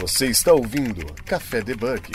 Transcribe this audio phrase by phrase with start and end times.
[0.00, 2.10] Você está ouvindo Café Debug.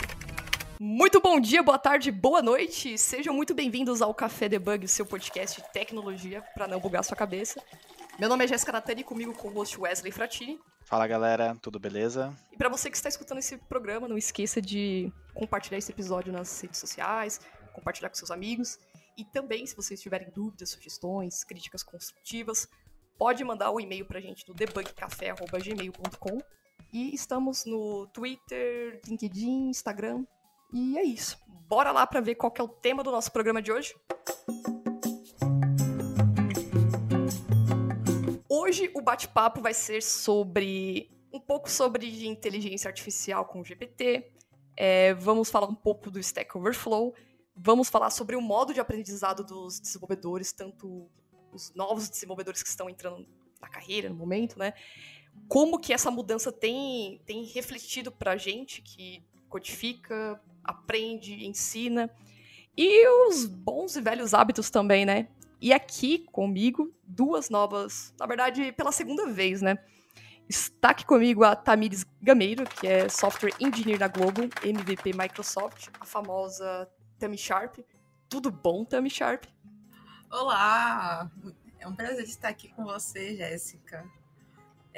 [0.80, 2.98] Muito bom dia, boa tarde, boa noite.
[2.98, 7.62] Sejam muito bem-vindos ao Café Debug, seu podcast de tecnologia para não bugar sua cabeça.
[8.18, 10.58] Meu nome é Jéssica Natani, comigo com o host Wesley Fratini.
[10.84, 12.34] Fala galera, tudo beleza?
[12.50, 16.60] E para você que está escutando esse programa, não esqueça de compartilhar esse episódio nas
[16.60, 17.40] redes sociais,
[17.72, 18.80] compartilhar com seus amigos.
[19.16, 22.66] E também, se vocês tiverem dúvidas, sugestões, críticas construtivas,
[23.16, 26.42] pode mandar o um e-mail pra gente no debugcafé.gmail.com.
[26.96, 30.24] E estamos no Twitter, LinkedIn, Instagram.
[30.72, 31.36] E é isso.
[31.68, 33.94] Bora lá para ver qual é o tema do nosso programa de hoje.
[38.48, 44.32] Hoje o bate-papo vai ser sobre um pouco sobre inteligência artificial com o GPT.
[44.74, 47.14] É, vamos falar um pouco do Stack Overflow
[47.54, 51.10] Vamos falar sobre o modo de aprendizado dos desenvolvedores, tanto
[51.52, 53.28] os novos desenvolvedores que estão entrando
[53.60, 54.72] na carreira no momento, né?
[55.48, 62.10] Como que essa mudança tem, tem refletido para a gente que codifica, aprende, ensina.
[62.76, 65.28] E os bons e velhos hábitos também, né?
[65.60, 69.78] E aqui comigo, duas novas, na verdade, pela segunda vez, né?
[70.48, 76.04] Está aqui comigo a Tamires Gameiro, que é Software Engineer da Globo, MVP Microsoft, a
[76.04, 77.78] famosa Tammy Sharp.
[78.28, 79.44] Tudo bom, Tammy Sharp?
[80.30, 81.30] Olá!
[81.80, 84.04] É um prazer estar aqui com você, Jéssica.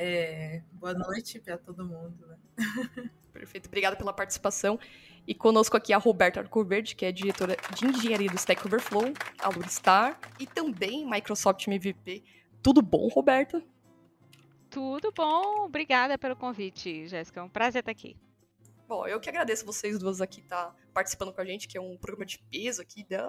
[0.01, 2.25] É, boa noite para todo mundo.
[2.25, 2.39] Né?
[3.33, 4.79] Perfeito, obrigada pela participação.
[5.27, 9.49] E conosco aqui a Roberta Arcoverde, que é diretora de engenharia do Stack Overflow, a
[9.49, 12.23] Luristar, e também Microsoft MVP.
[12.63, 13.61] Tudo bom, Roberta?
[14.71, 17.41] Tudo bom, obrigada pelo convite, Jéssica.
[17.41, 18.17] É um prazer estar aqui.
[18.87, 21.81] Bom, eu que agradeço vocês duas aqui estar tá participando com a gente, que é
[21.81, 23.05] um programa de peso aqui.
[23.11, 23.29] Dá,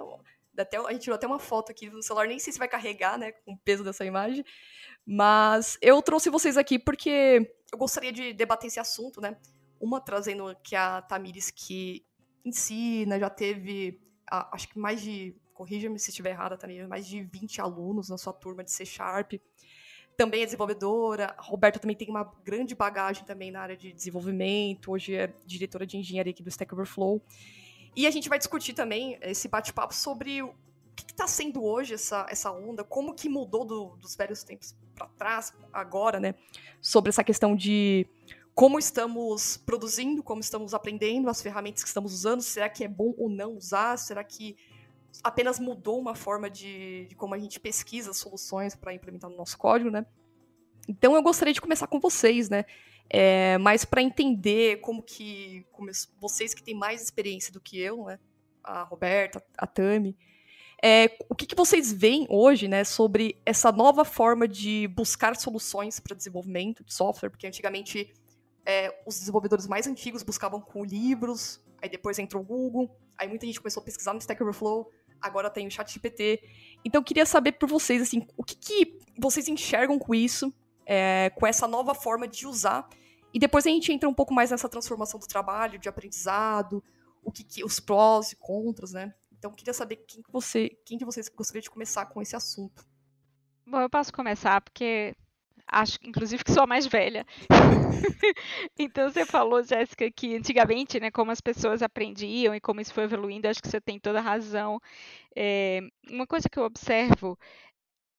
[0.54, 2.68] dá até, a gente tirou até uma foto aqui no celular, nem sei se vai
[2.68, 4.44] carregar, né, com o peso dessa imagem.
[5.12, 9.36] Mas eu trouxe vocês aqui porque eu gostaria de debater esse assunto, né?
[9.80, 12.06] Uma trazendo que a Tamires que
[12.44, 17.60] ensina, já teve, acho que mais de, corrija-me se estiver errada, Tamires, mais de 20
[17.60, 19.32] alunos na sua turma de C Sharp
[20.16, 21.34] também é desenvolvedora.
[21.36, 24.92] A Roberta também tem uma grande bagagem também na área de desenvolvimento.
[24.92, 27.20] Hoje é diretora de engenharia aqui do Stack Overflow.
[27.96, 30.54] E a gente vai discutir também esse bate-papo sobre o
[30.94, 35.08] que está sendo hoje essa, essa onda, como que mudou do, dos velhos tempos para
[35.18, 36.34] trás, agora, né?
[36.80, 38.06] Sobre essa questão de
[38.54, 43.14] como estamos produzindo, como estamos aprendendo, as ferramentas que estamos usando, será que é bom
[43.16, 43.96] ou não usar?
[43.96, 44.56] Será que
[45.22, 49.56] apenas mudou uma forma de, de como a gente pesquisa soluções para implementar no nosso
[49.56, 50.04] código, né?
[50.88, 52.64] Então eu gostaria de começar com vocês, né?
[53.08, 55.90] É, mas para entender como que como
[56.20, 58.18] vocês que têm mais experiência do que eu, né?
[58.62, 60.16] A Roberta, a Tami,
[60.82, 66.00] é, o que, que, vocês veem hoje, né, sobre essa nova forma de buscar soluções
[66.00, 67.28] para desenvolvimento de software?
[67.28, 68.12] Porque antigamente
[68.64, 73.44] é, os desenvolvedores mais antigos buscavam com livros, aí depois entrou o Google, aí muita
[73.44, 76.42] gente começou a pesquisar no Stack Overflow, agora tem o chat GPT.
[76.82, 80.52] Então eu queria saber por vocês, assim, o que, que vocês enxergam com isso,
[80.86, 82.88] é, com essa nova forma de usar.
[83.34, 86.82] E depois a gente entra um pouco mais nessa transformação do trabalho, de aprendizado,
[87.22, 89.14] o que, que os prós e contras, né?
[89.40, 92.36] Então eu queria saber quem que você, quem de vocês gostaria de começar com esse
[92.36, 92.86] assunto.
[93.66, 95.16] Bom, eu posso começar porque
[95.66, 97.24] acho inclusive que sou a mais velha.
[98.78, 103.04] então você falou, Jéssica, que antigamente, né, como as pessoas aprendiam e como isso foi
[103.04, 104.78] evoluindo, acho que você tem toda a razão.
[105.34, 105.80] É,
[106.10, 107.38] uma coisa que eu observo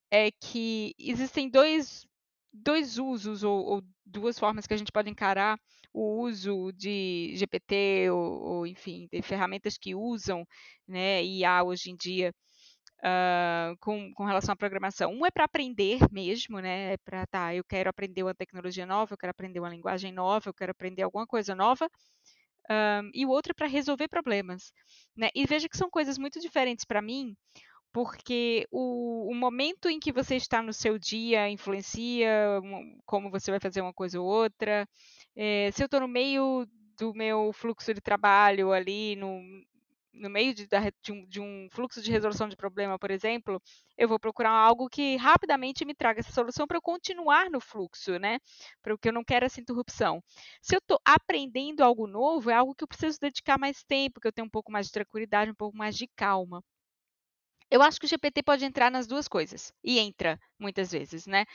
[0.09, 2.07] é que existem dois,
[2.51, 5.59] dois usos ou, ou, duas formas que a gente pode encarar
[5.94, 10.46] o uso de GPT ou, ou enfim, de ferramentas que usam
[10.88, 12.34] né, IA hoje em dia
[13.02, 15.12] uh, com, com relação à programação.
[15.12, 16.94] Um é para aprender mesmo, né?
[16.94, 20.50] É para, tá, eu quero aprender uma tecnologia nova, eu quero aprender uma linguagem nova,
[20.50, 21.90] eu quero aprender alguma coisa nova.
[22.69, 24.72] Um, e o outro é para resolver problemas.
[25.16, 25.29] Né?
[25.35, 27.35] E veja que são coisas muito diferentes para mim,
[27.94, 32.62] porque o, o, momento em que você está no seu dia influencia
[33.06, 34.88] como você vai fazer uma coisa ou outra.
[35.35, 36.67] É, se eu estou no meio
[36.97, 39.41] do meu fluxo de trabalho ali, no,
[40.14, 43.61] no meio de, de, um, de, um, fluxo de resolução de problema, por exemplo,
[43.97, 48.17] eu vou procurar algo que rapidamente me traga essa solução para eu continuar no fluxo,
[48.20, 48.40] né?
[48.82, 50.23] Porque eu não quero essa interrupção.
[50.61, 54.28] Se eu estou aprendendo algo novo, é algo que eu preciso dedicar mais tempo, que
[54.28, 56.64] eu tenho um pouco mais de tranquilidade, um pouco mais de calma.
[57.72, 61.46] Eu acho que o GPT pode entrar nas duas coisas, e entra muitas vezes, né?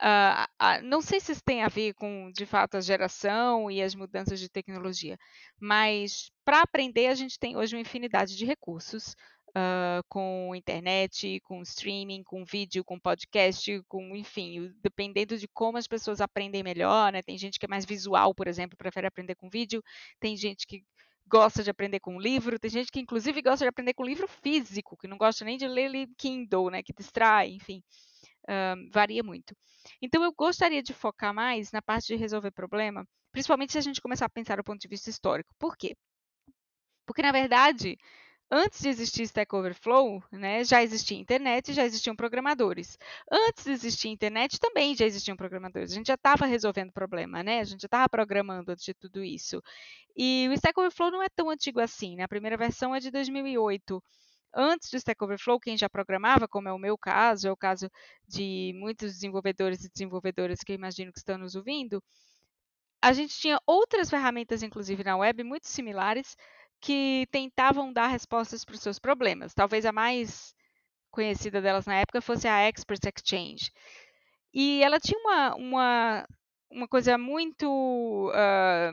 [0.00, 3.82] Uh, uh, não sei se isso tem a ver com, de fato, a geração e
[3.82, 5.18] as mudanças de tecnologia,
[5.60, 9.14] mas para aprender a gente tem hoje uma infinidade de recursos
[9.50, 15.86] uh, com internet, com streaming, com vídeo, com podcast, com, enfim, dependendo de como as
[15.86, 17.22] pessoas aprendem melhor, né?
[17.22, 19.82] Tem gente que é mais visual, por exemplo, prefere aprender com vídeo,
[20.18, 20.82] tem gente que
[21.28, 24.96] gosta de aprender com livro, tem gente que inclusive gosta de aprender com livro físico,
[24.96, 26.82] que não gosta nem de ler Kindle, né?
[26.82, 27.82] Que distrai, enfim.
[28.48, 29.56] Uh, varia muito.
[30.00, 34.00] Então, eu gostaria de focar mais na parte de resolver problema, principalmente se a gente
[34.00, 35.54] começar a pensar do ponto de vista histórico.
[35.58, 35.96] Por quê?
[37.06, 37.96] Porque, na verdade,
[38.50, 42.98] antes de existir Stack Overflow, né, já existia internet, já existiam programadores.
[43.30, 45.92] Antes de existir internet, também já existiam programadores.
[45.92, 47.60] A gente já estava resolvendo problema, né?
[47.60, 49.62] A gente já estava programando antes de tudo isso.
[50.16, 52.24] E o Stack Overflow não é tão antigo assim, né?
[52.24, 54.02] A primeira versão é de 2008
[54.54, 57.90] antes do Stack Overflow, quem já programava, como é o meu caso, é o caso
[58.26, 62.02] de muitos desenvolvedores e desenvolvedoras que eu imagino que estão nos ouvindo,
[63.02, 66.36] a gente tinha outras ferramentas, inclusive na web, muito similares,
[66.80, 69.54] que tentavam dar respostas para os seus problemas.
[69.54, 70.54] Talvez a mais
[71.10, 73.70] conhecida delas na época fosse a Expert Exchange.
[74.52, 76.26] E ela tinha uma, uma,
[76.70, 78.92] uma coisa muito, uh,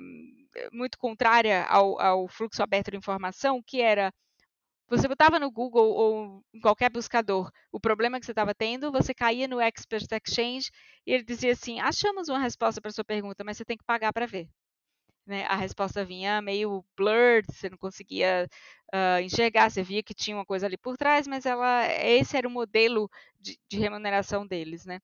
[0.72, 4.12] muito contrária ao, ao fluxo aberto de informação, que era
[4.90, 9.14] você botava no Google ou em qualquer buscador o problema que você estava tendo, você
[9.14, 10.70] caía no Expert Exchange
[11.08, 14.14] e ele dizia assim: achamos uma resposta para sua pergunta, mas você tem que pagar
[14.14, 14.48] para ver
[15.26, 18.50] né, a resposta vinha meio blurred, você não conseguia
[18.94, 22.48] uh, enxergar, você via que tinha uma coisa ali por trás, mas ela, esse era
[22.48, 23.10] o modelo
[23.40, 25.00] de, de remuneração deles, né?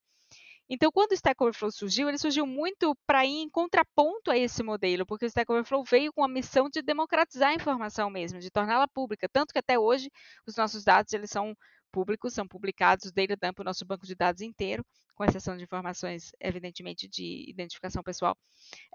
[0.72, 4.62] Então, quando o Stack Overflow surgiu, ele surgiu muito para ir em contraponto a esse
[4.62, 8.52] modelo, porque o Stack Overflow veio com a missão de democratizar a informação mesmo, de
[8.52, 10.08] torná-la pública, tanto que até hoje
[10.46, 11.56] os nossos dados eles são
[11.90, 14.84] públicos, são publicados, o data dump, o nosso banco de dados inteiro,
[15.14, 18.36] com exceção de informações, evidentemente, de identificação pessoal,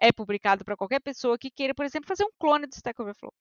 [0.01, 3.33] é publicado para qualquer pessoa que queira, por exemplo, fazer um clone do Stack Overflow.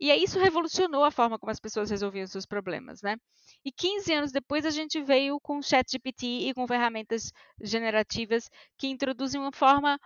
[0.00, 3.16] E aí isso revolucionou a forma como as pessoas resolviam seus problemas, né?
[3.64, 8.48] E 15 anos depois a gente veio com o ChatGPT e com ferramentas generativas
[8.78, 9.98] que introduzem uma forma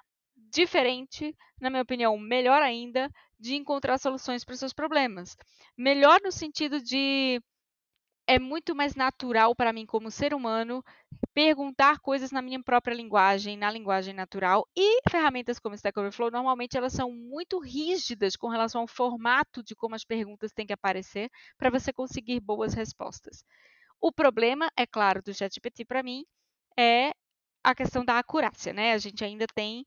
[0.50, 5.36] diferente, na minha opinião, melhor ainda, de encontrar soluções para os seus problemas.
[5.76, 7.40] Melhor no sentido de
[8.32, 10.82] é muito mais natural para mim como ser humano
[11.34, 14.67] perguntar coisas na minha própria linguagem, na linguagem natural.
[14.75, 19.76] E ferramentas como Stack Overflow, normalmente elas são muito rígidas com relação ao formato de
[19.76, 23.44] como as perguntas têm que aparecer para você conseguir boas respostas.
[24.00, 26.25] O problema, é claro, do ChatGPT para mim
[26.75, 27.12] é
[27.62, 28.94] a questão da acurácia, né?
[28.94, 29.85] A gente ainda tem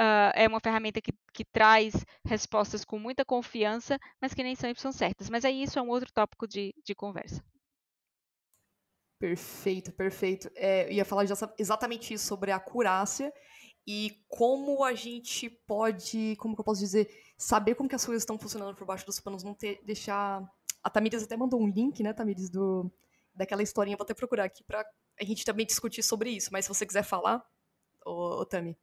[0.00, 4.80] Uh, é uma ferramenta que, que, traz respostas com muita confiança, mas que nem sempre
[4.80, 5.28] são certas.
[5.28, 7.42] Mas aí isso é um outro tópico de, de conversa.
[9.18, 10.50] Perfeito, perfeito.
[10.54, 11.24] É, eu ia falar
[11.58, 13.32] exatamente isso sobre a acurácia
[13.86, 18.22] e como a gente pode, como que eu posso dizer, saber como que as coisas
[18.22, 20.42] estão funcionando por baixo dos panos, não ter, deixar...
[20.82, 22.90] A Tamires até mandou um link, né, Tamires, do,
[23.34, 24.84] daquela historinha, vou até procurar aqui pra
[25.20, 27.44] a gente também discutir sobre isso, mas se você quiser falar,
[28.04, 28.76] ô, ô Tami.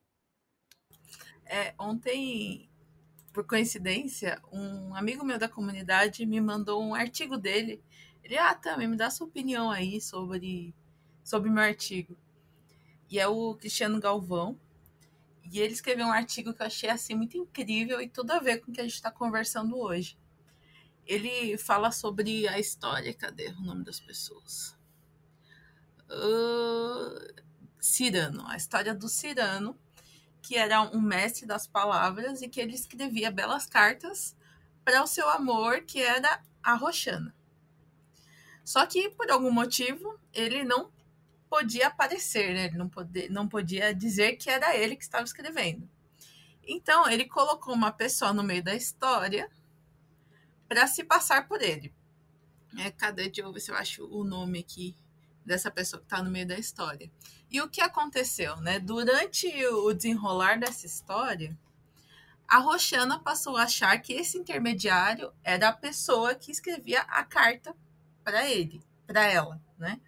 [1.46, 2.70] É, ontem,
[3.32, 7.82] por coincidência, um amigo meu da comunidade me mandou um artigo dele
[8.26, 10.74] ele, ah, também me dá sua opinião aí sobre,
[11.24, 12.18] sobre meu artigo.
[13.08, 14.60] E é o Cristiano Galvão.
[15.44, 18.62] E ele escreveu um artigo que eu achei assim muito incrível e tudo a ver
[18.62, 20.18] com o que a gente está conversando hoje.
[21.06, 23.14] Ele fala sobre a história.
[23.14, 24.76] Cadê o nome das pessoas?
[26.10, 27.44] Uh,
[27.80, 29.78] Cirano, a história do Cirano,
[30.42, 34.36] que era um mestre das palavras e que ele escrevia belas cartas
[34.84, 37.35] para o seu amor, que era a Roxana.
[38.66, 40.92] Só que, por algum motivo, ele não
[41.48, 42.66] podia aparecer, né?
[42.66, 45.88] Ele não, podia, não podia dizer que era ele que estava escrevendo.
[46.68, 49.48] Então, ele colocou uma pessoa no meio da história
[50.68, 51.94] para se passar por ele.
[52.80, 53.26] É, cadê?
[53.26, 54.98] Deixa eu ver se eu acho o nome aqui
[55.46, 57.12] dessa pessoa que está no meio da história.
[57.52, 58.80] E o que aconteceu, né?
[58.80, 61.56] Durante o desenrolar dessa história,
[62.48, 67.76] a Roxana passou a achar que esse intermediário era a pessoa que escrevia a carta
[68.26, 70.02] para ele, para ela, né?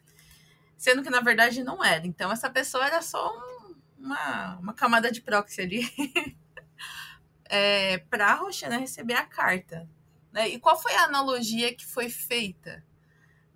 [0.75, 2.05] Sendo que na verdade não era.
[2.05, 6.35] Então essa pessoa era só um, uma, uma camada de proxy ali
[7.45, 9.87] é, para a Roxana receber a carta.
[10.33, 10.49] Né?
[10.49, 12.83] E qual foi a analogia que foi feita?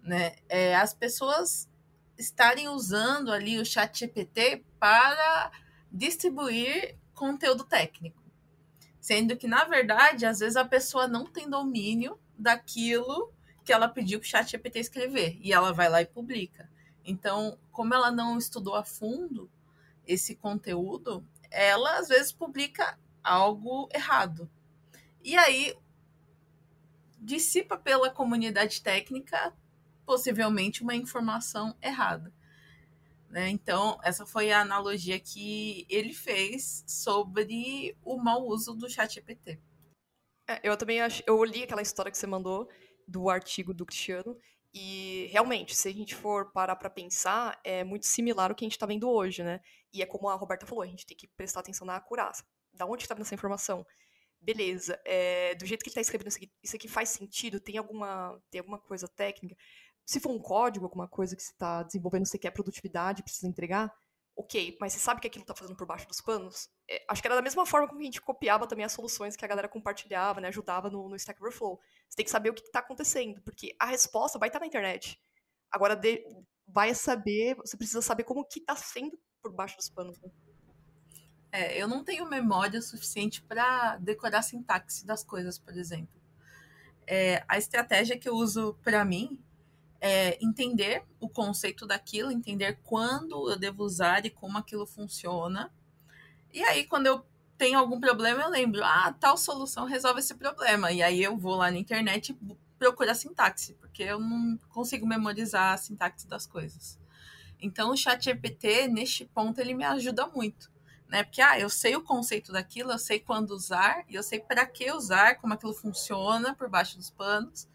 [0.02, 0.36] Né?
[0.48, 1.70] É, as pessoas
[2.18, 5.52] estarem usando ali o chat GPT para
[5.92, 8.22] distribuir conteúdo técnico.
[9.00, 13.34] Sendo que, na verdade, às vezes a pessoa não tem domínio daquilo
[13.72, 15.38] que ela pediu para o chat GPT escrever.
[15.40, 16.70] E ela vai lá e publica.
[17.06, 19.50] Então, como ela não estudou a fundo
[20.06, 24.52] esse conteúdo, ela às vezes publica algo errado.
[25.24, 25.74] E aí,
[27.18, 29.54] dissipa pela comunidade técnica
[30.06, 32.34] possivelmente uma informação errada.
[33.30, 33.52] Né?
[33.52, 39.62] Então, essa foi a analogia que ele fez sobre o mau uso do chat GPT.
[40.50, 42.68] É, eu também acho, eu li aquela história que você mandou
[43.12, 44.38] do artigo do Cristiano
[44.74, 48.68] e realmente, se a gente for parar para pensar, é muito similar ao que a
[48.68, 49.60] gente está vendo hoje, né?
[49.94, 52.46] E é como a Roberta falou, a gente tem que prestar atenção na acurácia.
[52.74, 53.86] Da onde está vindo essa informação?
[54.40, 57.60] Beleza, é, do jeito que ele está escrevendo isso aqui, isso aqui faz sentido?
[57.60, 59.56] Tem alguma, tem alguma coisa técnica?
[60.06, 63.94] Se for um código, alguma coisa que você está desenvolvendo, você quer produtividade, precisa entregar,
[64.36, 66.70] ok, mas você sabe que aquilo está fazendo por baixo dos panos?
[66.90, 69.46] É, acho que era da mesma forma como a gente copiava também as soluções que
[69.46, 71.80] a galera compartilhava, né, ajudava no, no Stack Overflow.
[72.12, 74.68] Você tem que saber o que está acontecendo, porque a resposta vai estar tá na
[74.68, 75.18] internet.
[75.72, 76.22] Agora, de,
[76.68, 80.20] vai saber, você precisa saber como que está sendo por baixo dos panos.
[80.20, 80.30] Né?
[81.54, 86.20] É, eu não tenho memória suficiente para decorar a sintaxe das coisas, por exemplo.
[87.08, 89.42] É, a estratégia que eu uso para mim
[90.02, 95.74] é, entender o conceito daquilo, entender quando eu devo usar e como aquilo funciona.
[96.52, 97.26] E aí, quando eu
[97.62, 100.92] tenho algum problema, eu lembro, ah, tal solução resolve esse problema.
[100.92, 105.06] E aí eu vou lá na internet e procuro a sintaxe, porque eu não consigo
[105.06, 107.00] memorizar a sintaxe das coisas.
[107.60, 110.72] Então, o chat GPT, neste ponto, ele me ajuda muito.
[111.08, 111.24] Né?
[111.24, 114.66] Porque, ah, eu sei o conceito daquilo, eu sei quando usar, e eu sei para
[114.66, 117.70] que usar, como aquilo funciona por baixo dos panos.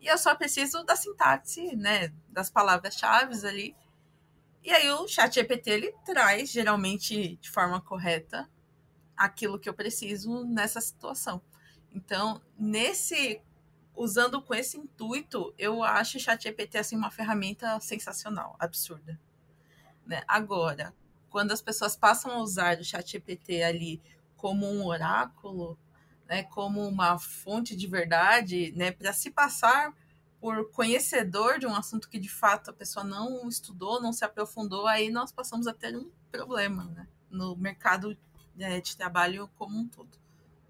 [0.00, 3.76] E eu só preciso da sintaxe, né, das palavras-chave ali.
[4.62, 8.48] E aí o chat GPT ele traz, geralmente de forma correta,
[9.16, 11.40] aquilo que eu preciso nessa situação.
[11.92, 13.40] Então, nesse
[13.94, 19.18] usando com esse intuito, eu acho o chat GPT assim uma ferramenta sensacional, absurda.
[20.04, 20.22] Né?
[20.28, 20.94] Agora,
[21.30, 24.02] quando as pessoas passam a usar o chat GPT ali
[24.36, 25.78] como um oráculo,
[26.28, 29.94] né, como uma fonte de verdade, né, para se passar
[30.40, 34.86] por conhecedor de um assunto que de fato a pessoa não estudou, não se aprofundou,
[34.86, 38.16] aí nós passamos a ter um problema né, no mercado
[38.56, 40.18] né, de trabalho como um todo,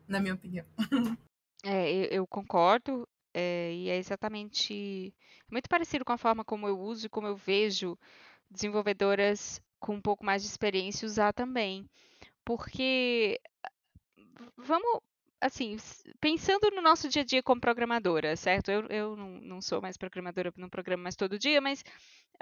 [0.07, 0.67] na minha opinião.
[1.65, 5.13] É, eu, eu concordo, é, e é exatamente
[5.51, 7.99] muito parecido com a forma como eu uso e como eu vejo
[8.49, 11.89] desenvolvedoras com um pouco mais de experiência usar também.
[12.45, 13.41] Porque
[14.57, 15.01] vamos
[15.41, 15.77] assim,
[16.21, 18.71] pensando no nosso dia a dia como programadora, certo?
[18.71, 21.83] Eu, eu não, não sou mais programadora, não programo mais todo dia, mas,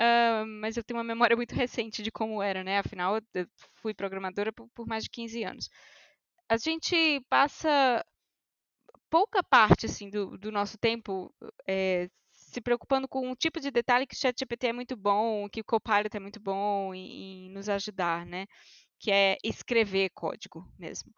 [0.00, 2.78] uh, mas eu tenho uma memória muito recente de como era, né?
[2.78, 3.46] Afinal, eu
[3.76, 5.68] fui programadora por, por mais de 15 anos.
[6.48, 8.04] A gente passa
[9.10, 11.34] pouca parte, assim, do, do nosso tempo
[11.68, 15.60] é, se preocupando com um tipo de detalhe que o ChatGPT é muito bom, que
[15.60, 18.46] o Copilot é muito bom em, em nos ajudar, né?
[18.98, 21.12] Que é escrever código mesmo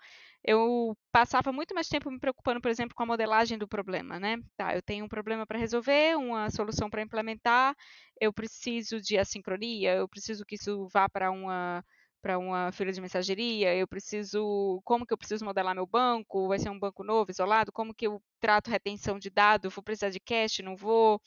[0.47, 4.39] eu passava muito mais tempo me preocupando, por exemplo, com a modelagem do problema, né?
[4.57, 7.75] Tá, eu tenho um problema para resolver, uma solução para implementar,
[8.21, 11.85] eu preciso de assincronia, eu preciso que isso vá para uma
[12.23, 16.59] para uma fila de mensageria, eu preciso, como que eu preciso modelar meu banco, vai
[16.59, 20.19] ser um banco novo, isolado, como que eu trato retenção de dados, vou precisar de
[20.19, 21.21] cache, não vou,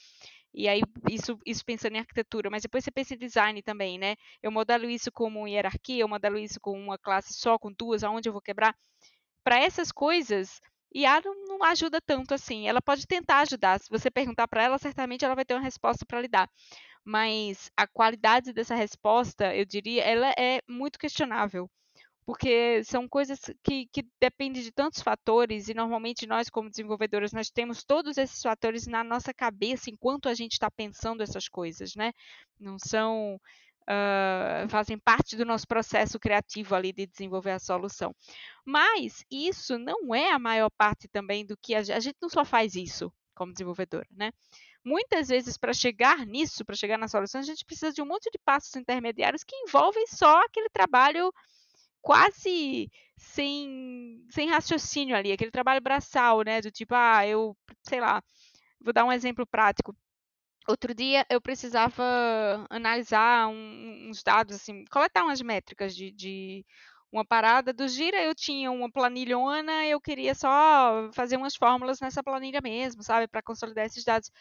[0.53, 4.15] e aí, isso, isso pensando em arquitetura, mas depois você pensa em design também, né?
[4.41, 8.29] Eu modelo isso como hierarquia, eu modelo isso com uma classe só, com duas, aonde
[8.29, 8.75] eu vou quebrar.
[9.43, 10.61] Para essas coisas,
[10.93, 12.67] IA não, não, ajuda tanto assim.
[12.67, 13.79] Ela pode tentar ajudar.
[13.79, 16.49] Se você perguntar para ela, certamente ela vai ter uma resposta para lhe dar.
[17.03, 21.69] Mas a qualidade dessa resposta, eu diria, ela é muito questionável
[22.29, 27.49] porque são coisas que, que dependem de tantos fatores e normalmente nós como desenvolvedores nós
[27.49, 32.13] temos todos esses fatores na nossa cabeça enquanto a gente está pensando essas coisas, né?
[32.59, 33.41] Não são
[33.81, 38.13] uh, fazem parte do nosso processo criativo ali de desenvolver a solução.
[38.63, 42.45] Mas isso não é a maior parte também do que a, a gente não só
[42.45, 44.31] faz isso como desenvolvedor, né?
[44.85, 48.29] Muitas vezes, para chegar nisso, para chegar na solução, a gente precisa de um monte
[48.29, 51.33] de passos intermediários que envolvem só aquele trabalho
[52.01, 56.61] quase sem, sem raciocínio ali, aquele trabalho braçal, né?
[56.61, 58.23] Do tipo, ah, eu, sei lá,
[58.81, 59.95] vou dar um exemplo prático.
[60.67, 62.03] Outro dia eu precisava
[62.69, 66.65] analisar um, uns dados, assim, coletar umas métricas de, de
[67.11, 72.21] uma parada do Gira, eu tinha uma planilhona, eu queria só fazer umas fórmulas nessa
[72.23, 74.31] planilha mesmo, sabe, para consolidar esses dados.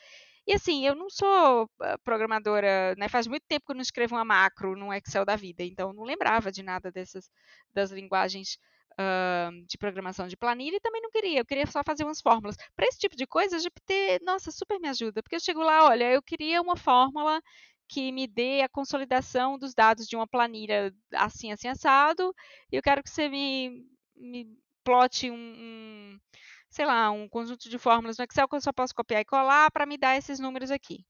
[0.49, 3.07] E assim, eu não sou ah, programadora, né?
[3.09, 6.05] Faz muito tempo que eu não escrevo uma macro no Excel da vida, então não
[6.05, 7.31] lembrava de nada dessas
[7.75, 8.59] das linguagens
[8.95, 12.57] uh, de programação de planilha e também não queria, eu queria só fazer umas fórmulas.
[12.75, 15.85] Para esse tipo de coisa, a GPT, nossa, super me ajuda, porque eu chego lá,
[15.85, 17.43] olha, eu queria uma fórmula
[17.87, 22.35] que me dê a consolidação dos dados de uma planilha assim, assim, assado,
[22.73, 23.85] e eu quero que você me,
[24.17, 24.47] me
[24.83, 26.19] plote um, um
[26.71, 29.71] sei lá, um conjunto de fórmulas no Excel que eu só posso copiar e colar
[29.71, 31.05] para me dar esses números aqui.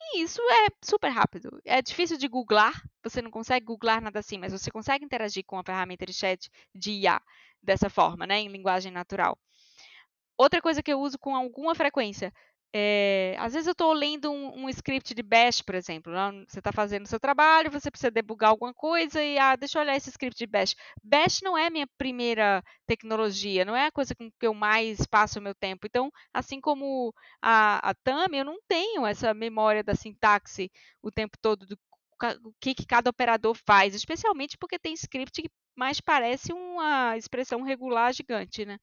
[0.00, 1.60] E isso é super rápido.
[1.64, 5.58] É difícil de googlar, você não consegue googlar nada assim, mas você consegue interagir com
[5.58, 7.20] a ferramenta de chat de IA
[7.62, 9.38] dessa forma, né, em linguagem natural.
[10.36, 12.32] Outra coisa que eu uso com alguma frequência,
[12.76, 16.12] é, às vezes eu estou lendo um, um, script de Bash, por exemplo.
[16.12, 16.44] Né?
[16.48, 19.94] Você está fazendo seu trabalho, você precisa debugar alguma coisa e, ah, deixa eu olhar
[19.94, 20.74] esse script de Bash.
[21.00, 25.38] Bash não é minha primeira tecnologia, não é a coisa com que eu mais passo
[25.38, 25.86] o meu tempo.
[25.86, 30.68] Então, assim como a, a Tami, eu não tenho essa memória da sintaxe
[31.00, 31.78] o tempo todo do
[32.44, 37.62] o que, que cada operador faz, especialmente porque tem script que mais parece uma expressão
[37.62, 38.78] regular gigante, né?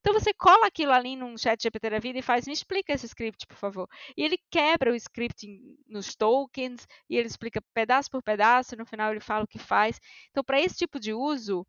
[0.00, 3.06] Então você cola aquilo ali num chat GPT da vida e faz, me explica esse
[3.06, 3.88] script, por favor.
[4.16, 5.46] E ele quebra o script
[5.86, 9.58] nos tokens e ele explica pedaço por pedaço, e no final ele fala o que
[9.58, 10.00] faz.
[10.30, 11.66] Então, para esse tipo de uso,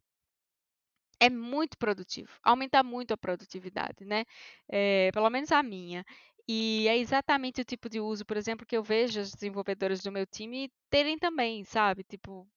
[1.19, 4.23] é muito produtivo, aumenta muito a produtividade, né?
[4.69, 6.05] É, pelo menos a minha.
[6.47, 10.11] E é exatamente o tipo de uso, por exemplo, que eu vejo as desenvolvedoras do
[10.11, 12.03] meu time terem também, sabe?
[12.03, 12.47] Tipo,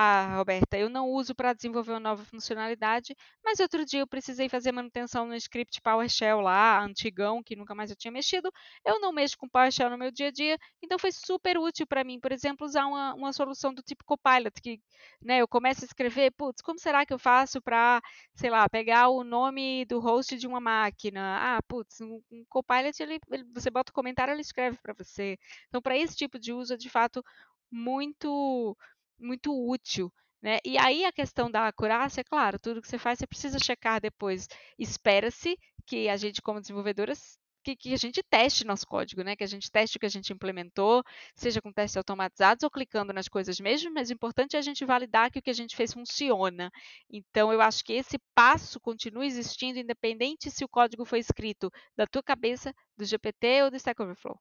[0.00, 4.48] ah, Roberta, eu não uso para desenvolver uma nova funcionalidade, mas outro dia eu precisei
[4.48, 8.48] fazer manutenção no script PowerShell lá, antigão, que nunca mais eu tinha mexido.
[8.84, 12.04] Eu não mexo com PowerShell no meu dia a dia, então foi super útil para
[12.04, 14.80] mim, por exemplo, usar uma, uma solução do tipo Copilot, que
[15.20, 18.00] né, eu começo a escrever, putz, como será que eu faço para,
[18.36, 21.56] sei lá, pegar o nome do host de uma máquina?
[21.56, 25.36] Ah, putz, um, um Copilot, ele, ele, você bota o comentário, ele escreve para você.
[25.68, 27.24] Então, para esse tipo de uso, de fato
[27.70, 28.76] muito
[29.18, 30.12] muito útil.
[30.40, 30.58] Né?
[30.64, 34.48] E aí a questão da acurácia, claro, tudo que você faz você precisa checar depois.
[34.78, 39.36] Espera-se que a gente, como desenvolvedoras, que, que, a gente teste nosso código, né?
[39.36, 41.02] Que a gente teste o que a gente implementou,
[41.34, 44.84] seja com testes automatizados ou clicando nas coisas mesmo, mas o importante é a gente
[44.84, 46.70] validar que o que a gente fez funciona.
[47.10, 52.06] Então, eu acho que esse passo continua existindo, independente se o código foi escrito da
[52.06, 54.38] tua cabeça, do GPT ou do Stack Overflow.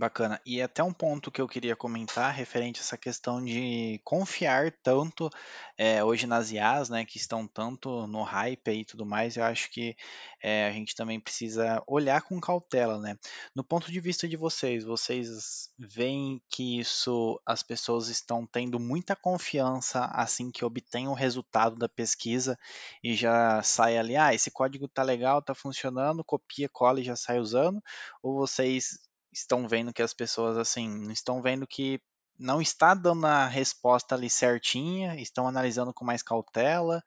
[0.00, 0.40] Bacana.
[0.46, 5.28] E até um ponto que eu queria comentar referente a essa questão de confiar tanto
[5.76, 9.70] é, hoje nas IAs, né, que estão tanto no hype e tudo mais, eu acho
[9.70, 9.94] que
[10.42, 13.18] é, a gente também precisa olhar com cautela, né?
[13.54, 19.14] No ponto de vista de vocês, vocês veem que isso as pessoas estão tendo muita
[19.14, 22.58] confiança assim que obtêm o resultado da pesquisa
[23.04, 27.16] e já sai ali, ah, esse código tá legal, tá funcionando, copia, cola e já
[27.16, 27.82] sai usando,
[28.22, 32.00] ou vocês estão vendo que as pessoas assim estão vendo que
[32.38, 37.02] não está dando a resposta ali certinha, estão analisando com mais cautela.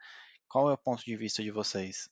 [0.47, 2.07] Qual é o ponto de vista de vocês?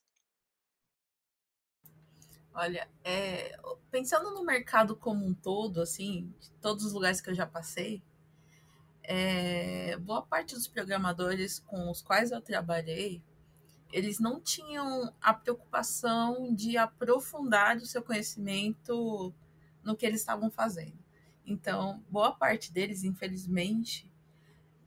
[2.54, 3.58] Olha, é,
[3.92, 8.02] pensando no mercado como um todo, assim, de todos os lugares que eu já passei,
[9.04, 13.24] é, boa parte dos programadores com os quais eu trabalhei,
[13.92, 19.34] eles não tinham a preocupação de aprofundar o seu conhecimento
[19.84, 20.98] no que eles estavam fazendo.
[21.46, 24.10] Então, boa parte deles, infelizmente,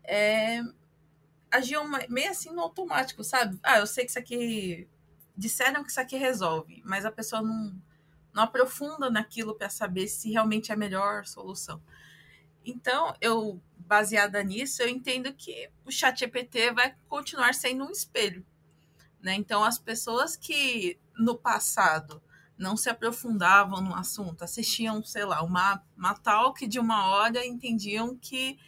[0.03, 0.63] é,
[1.51, 3.59] agiam meio assim no automático, sabe?
[3.63, 4.89] Ah, eu sei que isso aqui.
[5.37, 7.75] Disseram que isso aqui resolve, mas a pessoa não,
[8.33, 11.83] não aprofunda naquilo para saber se realmente é a melhor solução.
[12.65, 18.47] Então, eu, baseada nisso, eu entendo que o chat GPT vai continuar sendo um espelho.
[19.21, 19.35] Né?
[19.35, 22.23] Então, as pessoas que no passado
[22.57, 28.17] não se aprofundavam no assunto, assistiam, sei lá, uma, uma talk de uma hora entendiam
[28.17, 28.59] que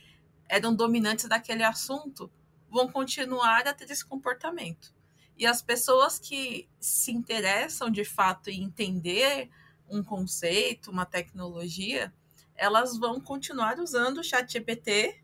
[0.48, 2.30] eram dominantes daquele assunto,
[2.70, 4.94] vão continuar a ter esse comportamento.
[5.38, 9.50] E as pessoas que se interessam de fato em entender
[9.88, 12.12] um conceito, uma tecnologia,
[12.56, 15.20] elas vão continuar usando o chat GPT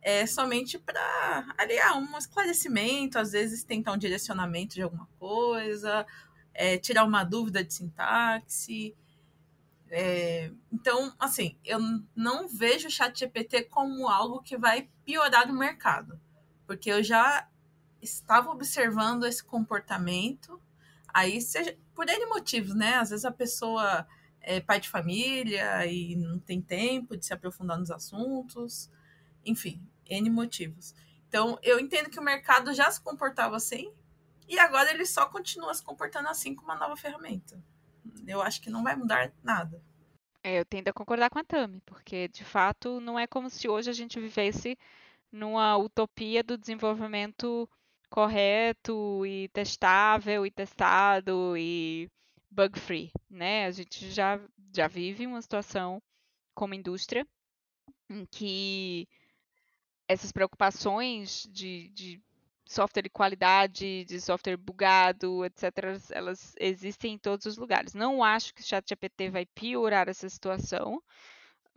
[0.00, 6.04] é, somente para aliar um esclarecimento, às vezes tentar um direcionamento de alguma coisa,
[6.54, 8.94] é, tirar uma dúvida de sintaxe.
[9.90, 11.78] É, então, assim, eu
[12.16, 16.18] não vejo o chat GPT como algo que vai piorar o mercado,
[16.66, 17.46] porque eu já
[18.00, 20.60] estava observando esse comportamento,
[21.08, 22.94] aí seja, por N motivos, né?
[22.94, 24.06] Às vezes a pessoa
[24.40, 28.90] é pai de família e não tem tempo de se aprofundar nos assuntos,
[29.44, 30.94] enfim, N motivos.
[31.28, 33.92] Então, eu entendo que o mercado já se comportava assim,
[34.48, 37.62] e agora ele só continua se comportando assim com uma nova ferramenta.
[38.26, 39.82] Eu acho que não vai mudar nada.
[40.42, 43.68] É, eu tendo a concordar com a Tami, porque de fato não é como se
[43.68, 44.76] hoje a gente vivesse
[45.30, 47.68] numa utopia do desenvolvimento
[48.10, 52.10] correto e testável e testado e
[52.50, 53.66] bug free, né?
[53.66, 54.38] A gente já
[54.74, 56.02] já vive uma situação
[56.54, 57.26] como indústria
[58.08, 59.08] em que
[60.08, 62.22] essas preocupações de, de
[62.72, 67.94] software de qualidade, de software bugado, etc., elas existem em todos os lugares.
[67.94, 71.02] Não acho que o ChatGPT vai piorar essa situação,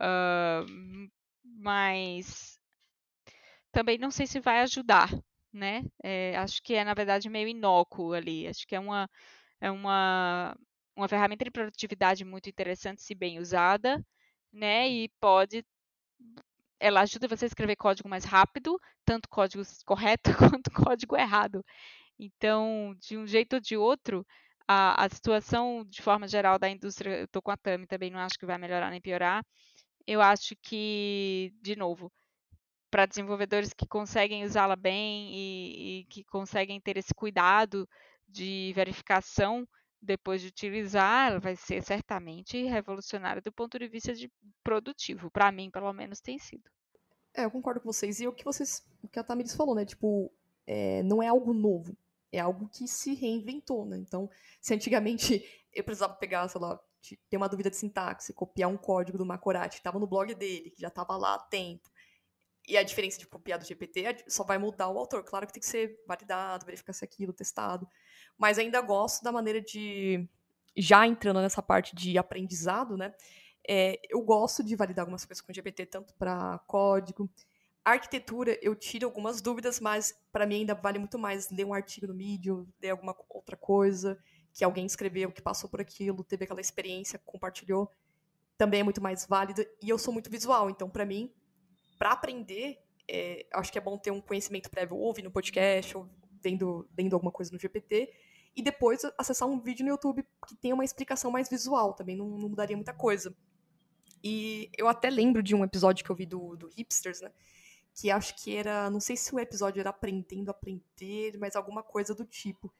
[0.00, 1.08] uh,
[1.44, 2.58] mas
[3.72, 5.10] também não sei se vai ajudar,
[5.52, 5.84] né?
[6.02, 8.48] É, acho que é, na verdade, meio inócuo ali.
[8.48, 9.08] Acho que é uma,
[9.60, 10.56] é uma,
[10.96, 14.04] uma ferramenta de produtividade muito interessante se bem usada,
[14.52, 14.88] né?
[14.88, 15.64] E pode
[16.80, 21.64] ela ajuda você a escrever código mais rápido, tanto código correto quanto código errado.
[22.18, 24.26] Então, de um jeito ou de outro,
[24.66, 28.20] a, a situação de forma geral da indústria, eu estou com a Tami também, não
[28.20, 29.44] acho que vai melhorar nem piorar.
[30.06, 32.12] Eu acho que, de novo,
[32.90, 37.88] para desenvolvedores que conseguem usá-la bem e, e que conseguem ter esse cuidado
[38.28, 39.66] de verificação
[40.06, 44.30] depois de utilizar, vai ser certamente revolucionário do ponto de vista de
[44.62, 45.30] produtivo.
[45.30, 46.70] Para mim, pelo menos, tem sido.
[47.34, 48.20] É, eu concordo com vocês.
[48.20, 49.84] E o que vocês, o que a Tamiris falou, né?
[49.84, 50.32] Tipo,
[50.66, 51.96] é, não é algo novo.
[52.32, 53.98] É algo que se reinventou, né?
[53.98, 56.80] Então, se antigamente eu precisava pegar, sei lá,
[57.28, 60.70] ter uma dúvida de sintaxe, copiar um código do Macorati que estava no blog dele,
[60.70, 61.88] que já estava lá há tempo,
[62.66, 65.22] e a diferença de copiar do GPT só vai mudar o autor.
[65.22, 67.88] Claro que tem que ser validado, verificar se é aquilo, testado.
[68.38, 70.28] Mas ainda gosto da maneira de.
[70.76, 73.14] Já entrando nessa parte de aprendizado, né?
[73.68, 77.28] É, eu gosto de validar algumas coisas com GPT, tanto para código.
[77.84, 82.06] arquitetura, eu tiro algumas dúvidas, mas para mim ainda vale muito mais ler um artigo
[82.06, 84.18] no Medium, ler alguma outra coisa
[84.52, 87.90] que alguém escreveu, que passou por aquilo, teve aquela experiência, compartilhou.
[88.56, 89.62] Também é muito mais válido.
[89.82, 91.30] E eu sou muito visual, então para mim
[91.98, 95.96] para aprender, é, acho que é bom ter um conhecimento prévio, ou ouvir no podcast,
[95.96, 96.08] ou
[96.42, 98.12] vendo, vendo alguma coisa no GPT,
[98.56, 102.26] e depois acessar um vídeo no YouTube que tenha uma explicação mais visual, também não,
[102.26, 103.36] não mudaria muita coisa.
[104.24, 107.30] E eu até lembro de um episódio que eu vi do, do Hipsters, né?
[107.94, 108.90] Que acho que era.
[108.90, 112.72] Não sei se o episódio era Aprendendo a Aprender, mas alguma coisa do tipo.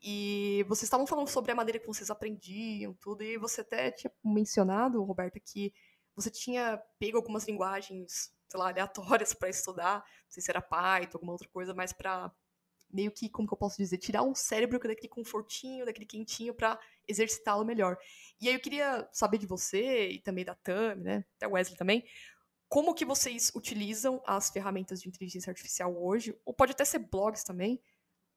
[0.00, 4.10] E vocês estavam falando sobre a maneira que vocês aprendiam, tudo, e você até tinha
[4.24, 5.72] mencionado, Roberta, que
[6.14, 11.18] você tinha pego algumas linguagens sei lá, aleatórias para estudar, não sei se era Python,
[11.18, 12.32] alguma outra coisa, mas para
[12.90, 16.78] meio que, como que eu posso dizer, tirar o cérebro daquele confortinho, daquele quentinho para
[17.06, 17.98] exercitá-lo melhor.
[18.40, 22.04] E aí eu queria saber de você e também da Tami, né, até Wesley também,
[22.68, 27.42] como que vocês utilizam as ferramentas de inteligência artificial hoje, ou pode até ser blogs
[27.42, 27.80] também,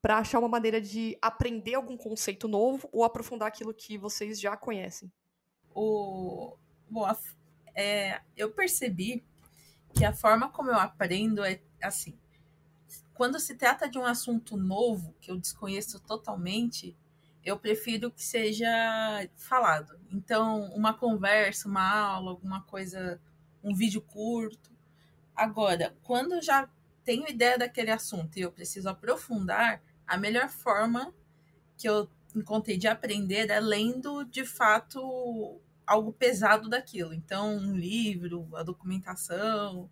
[0.01, 4.57] para achar uma maneira de aprender algum conceito novo ou aprofundar aquilo que vocês já
[4.57, 5.11] conhecem.
[5.75, 6.57] O
[6.89, 7.05] bom,
[7.75, 9.23] é, eu percebi
[9.93, 12.17] que a forma como eu aprendo é assim.
[13.21, 16.97] Quando se trata de um assunto novo que eu desconheço totalmente,
[17.45, 18.67] eu prefiro que seja
[19.36, 19.95] falado.
[20.12, 23.21] Então, uma conversa, uma aula, alguma coisa,
[23.63, 24.71] um vídeo curto.
[25.36, 26.67] Agora, quando eu já
[27.03, 31.13] tenho ideia daquele assunto e eu preciso aprofundar, a melhor forma
[31.77, 37.13] que eu encontrei de aprender é lendo de fato algo pesado daquilo.
[37.13, 39.88] Então, um livro, a documentação,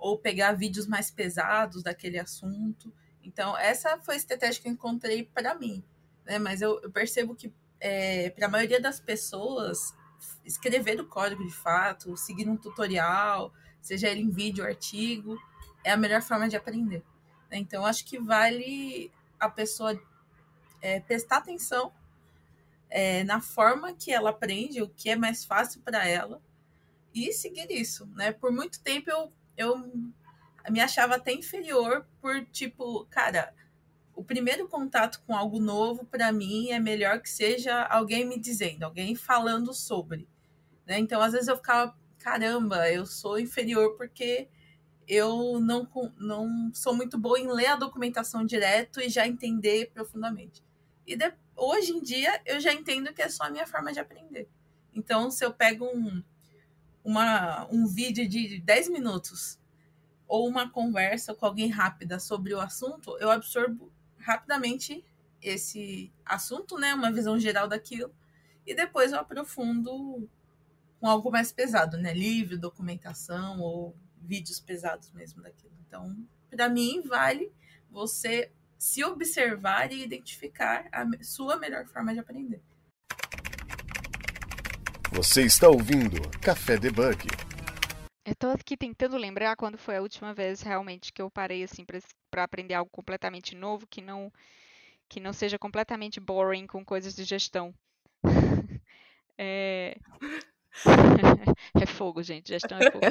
[0.00, 2.92] ou pegar vídeos mais pesados daquele assunto.
[3.22, 5.84] Então, essa foi a estratégia que eu encontrei para mim.
[6.24, 6.38] Né?
[6.38, 9.94] Mas eu, eu percebo que, é, para a maioria das pessoas,
[10.44, 15.38] escrever o código de fato, seguir um tutorial, seja ele em vídeo, artigo,
[15.84, 17.04] é a melhor forma de aprender.
[17.50, 17.58] Né?
[17.58, 20.00] Então, acho que vale a pessoa
[20.80, 21.92] é, prestar atenção
[22.88, 26.42] é, na forma que ela aprende, o que é mais fácil para ela,
[27.14, 28.32] e seguir isso, né?
[28.32, 29.90] Por muito tempo eu, eu
[30.70, 33.54] me achava até inferior por tipo, cara,
[34.14, 38.84] o primeiro contato com algo novo para mim é melhor que seja alguém me dizendo,
[38.84, 40.28] alguém falando sobre,
[40.86, 40.98] né?
[40.98, 44.48] Então às vezes eu ficava, caramba, eu sou inferior porque
[45.06, 50.62] eu não, não sou muito boa em ler a documentação direto e já entender profundamente.
[51.06, 54.00] E depois hoje em dia eu já entendo que é só a minha forma de
[54.00, 54.48] aprender.
[54.94, 56.22] Então, se eu pego um,
[57.10, 59.58] uma, um vídeo de 10 minutos
[60.28, 65.04] ou uma conversa com alguém rápida sobre o assunto, eu absorvo rapidamente
[65.42, 68.14] esse assunto, né, uma visão geral daquilo,
[68.64, 70.28] e depois eu aprofundo
[71.00, 75.72] com algo mais pesado, né, livro, documentação ou vídeos pesados mesmo daquilo.
[75.88, 76.16] Então,
[76.48, 77.50] para mim vale
[77.90, 82.62] você se observar e identificar a sua melhor forma de aprender.
[85.12, 87.26] Você está ouvindo Café Debug.
[88.24, 91.84] Eu estou aqui tentando lembrar quando foi a última vez realmente que eu parei assim
[92.30, 94.32] para aprender algo completamente novo que não
[95.08, 97.74] que não seja completamente boring com coisas de gestão.
[99.36, 99.96] é...
[101.82, 102.48] é fogo, gente.
[102.48, 103.04] Gestão é fogo.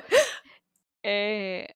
[1.04, 1.76] É...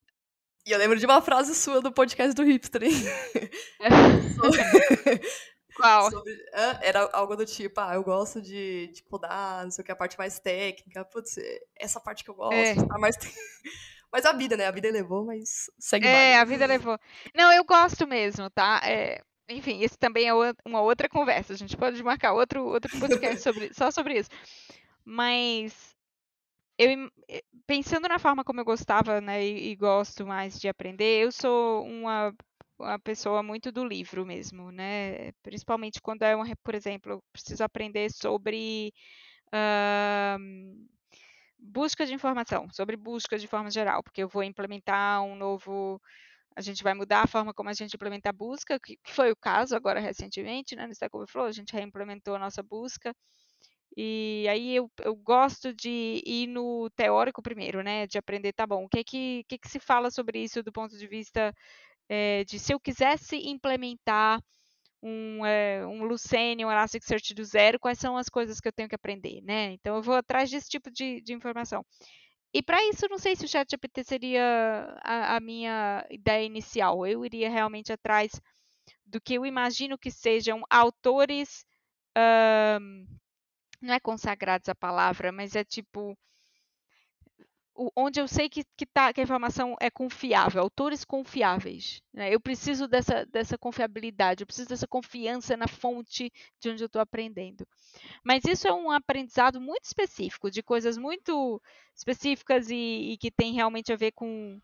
[0.66, 2.92] E eu lembro de uma frase sua do podcast do Hipster, hein?
[5.76, 6.12] Qual?
[6.12, 6.46] Sobre-
[6.82, 9.96] era algo do tipo, ah, eu gosto de, de codar, não sei o que, a
[9.96, 11.04] parte mais técnica.
[11.06, 11.36] Putz,
[11.76, 12.76] essa parte que eu gosto, É.
[12.76, 13.16] tá mais.
[14.12, 14.68] mas a vida, né?
[14.68, 16.42] A vida levou, mas segue É, mais.
[16.42, 16.98] a vida levou.
[17.36, 18.82] Não, eu gosto mesmo, tá?
[18.84, 20.34] É, enfim, isso também é
[20.66, 21.54] uma outra conversa.
[21.54, 24.30] A gente pode marcar outro, outro podcast sobre, só sobre isso.
[25.06, 25.74] Mas
[26.78, 31.24] eu, eh, pensando na forma como eu gostava, né, e, e gosto mais de aprender,
[31.24, 32.34] eu sou uma,
[32.84, 35.32] uma pessoa muito do livro mesmo, né?
[35.44, 38.94] Principalmente quando é, re- por exemplo, eu preciso aprender sobre
[39.54, 40.88] ahn,
[41.60, 46.02] busca de informação, sobre busca de forma geral, porque eu vou implementar um novo
[46.58, 49.32] a gente vai mudar a forma como a gente implementa a busca, que que foi
[49.32, 53.16] o caso agora recentemente, né, no Stack Overflow, a gente reimplementou a nossa busca.
[53.96, 58.86] E aí eu, eu gosto de ir no teórico primeiro, né, de aprender, tá bom,
[58.86, 61.54] o que que, que que se fala sobre isso do ponto de vista
[62.10, 64.42] eh, de se eu quisesse implementar
[65.02, 68.90] um, eh, um Lucene, um Elasticsearch do zero, quais são as coisas que eu tenho
[68.90, 69.74] que aprender, né?
[69.74, 71.86] Então eu vou atrás desse tipo de, de informação.
[72.54, 74.44] E para isso, não sei se o ChatGPT seria
[75.04, 77.06] a, a minha ideia inicial.
[77.06, 78.32] Eu iria realmente atrás
[79.06, 81.66] do que eu imagino que sejam autores.
[82.16, 83.06] ahn,
[83.82, 86.18] não é consagrados a palavra, mas é tipo.
[87.76, 92.02] O- onde eu sei que, que, tá, que a informação é confiável, autores confiáveis.
[92.14, 92.34] né?
[92.34, 97.02] Eu preciso dessa, dessa confiabilidade, eu preciso dessa confiança na fonte de onde eu estou
[97.02, 97.68] aprendendo.
[98.24, 101.62] Mas isso é um aprendizado muito específico, de coisas muito
[101.96, 104.60] específicas e, e que tem realmente a ver com,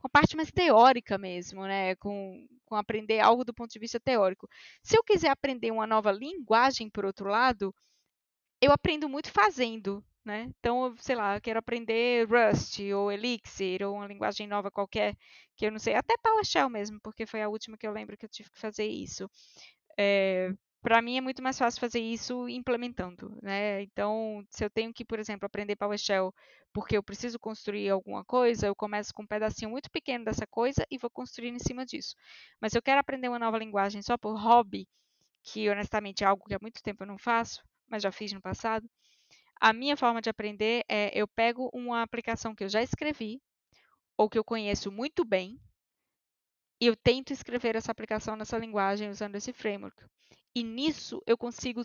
[0.00, 1.96] com a parte mais teórica mesmo, né?
[1.96, 4.48] Com, com aprender algo do ponto de vista teórico.
[4.82, 7.74] Se eu quiser aprender uma nova linguagem, por outro lado,
[8.60, 10.50] eu aprendo muito fazendo, né?
[10.58, 15.16] Então, sei lá, eu quero aprender Rust ou Elixir ou uma linguagem nova qualquer
[15.56, 18.24] que eu não sei, até PowerShell mesmo, porque foi a última que eu lembro que
[18.26, 19.28] eu tive que fazer isso.
[19.98, 20.52] É,
[20.82, 23.82] para mim é muito mais fácil fazer isso implementando, né?
[23.82, 26.32] Então, se eu tenho que, por exemplo, aprender PowerShell
[26.72, 30.86] porque eu preciso construir alguma coisa, eu começo com um pedacinho muito pequeno dessa coisa
[30.90, 32.14] e vou construindo em cima disso.
[32.60, 34.86] Mas se eu quero aprender uma nova linguagem só por hobby,
[35.42, 38.40] que honestamente é algo que há muito tempo eu não faço, mas já fiz no
[38.40, 38.88] passado,
[39.60, 43.40] a minha forma de aprender é eu pego uma aplicação que eu já escrevi
[44.16, 45.60] ou que eu conheço muito bem
[46.80, 50.04] e eu tento escrever essa aplicação nessa linguagem usando esse framework.
[50.54, 51.82] E nisso eu consigo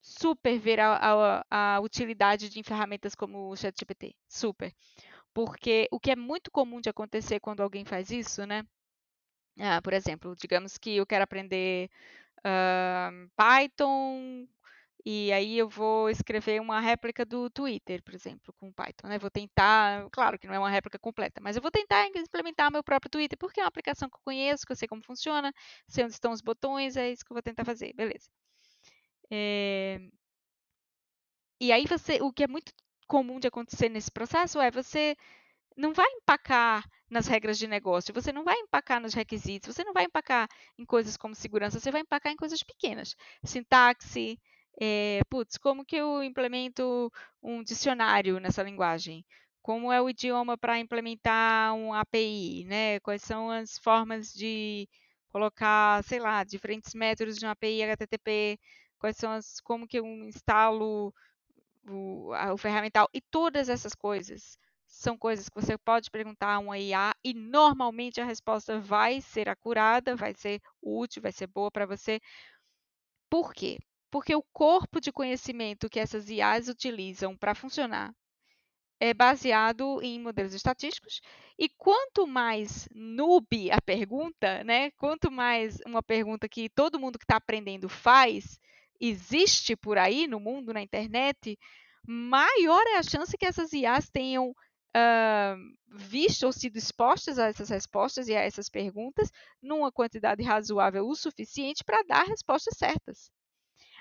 [0.00, 4.14] super ver a, a, a utilidade de ferramentas como o ChatGPT.
[4.28, 4.72] Super.
[5.34, 8.64] Porque o que é muito comum de acontecer quando alguém faz isso, né?
[9.58, 11.90] Ah, por exemplo, digamos que eu quero aprender
[12.40, 14.46] uh, Python
[15.08, 19.06] e aí eu vou escrever uma réplica do Twitter, por exemplo, com Python.
[19.06, 19.20] Né?
[19.20, 22.82] Vou tentar, claro que não é uma réplica completa, mas eu vou tentar implementar meu
[22.82, 25.52] próprio Twitter, porque é uma aplicação que eu conheço, que eu sei como funciona,
[25.86, 28.28] sei onde estão os botões, é isso que eu vou tentar fazer, beleza.
[29.30, 30.00] É...
[31.60, 32.72] E aí você, o que é muito
[33.06, 35.16] comum de acontecer nesse processo é você
[35.76, 39.92] não vai empacar nas regras de negócio, você não vai empacar nos requisitos, você não
[39.92, 43.14] vai empacar em coisas como segurança, você vai empacar em coisas pequenas.
[43.44, 44.36] Sintaxe,
[44.80, 47.10] é, putz, como que eu implemento
[47.42, 49.24] um dicionário nessa linguagem?
[49.62, 53.00] Como é o idioma para implementar um API, né?
[53.00, 54.88] Quais são as formas de
[55.30, 58.58] colocar, sei lá, diferentes métodos de uma API HTTP?
[58.98, 61.12] Quais são as, como que eu instalo
[61.88, 63.08] o, a, o ferramental?
[63.14, 68.20] E todas essas coisas são coisas que você pode perguntar a uma IA e normalmente
[68.20, 72.20] a resposta vai ser acurada, vai ser útil, vai ser boa para você.
[73.30, 73.78] Por quê?
[74.10, 78.14] Porque o corpo de conhecimento que essas IAs utilizam para funcionar
[79.00, 81.20] é baseado em modelos estatísticos
[81.58, 84.90] e quanto mais noob a pergunta, né?
[84.92, 88.58] Quanto mais uma pergunta que todo mundo que está aprendendo faz
[89.00, 91.58] existe por aí no mundo, na internet,
[92.06, 95.56] maior é a chance que essas IAs tenham uh,
[95.88, 99.30] visto ou sido expostas a essas respostas e a essas perguntas
[99.62, 103.30] numa quantidade razoável o suficiente para dar respostas certas.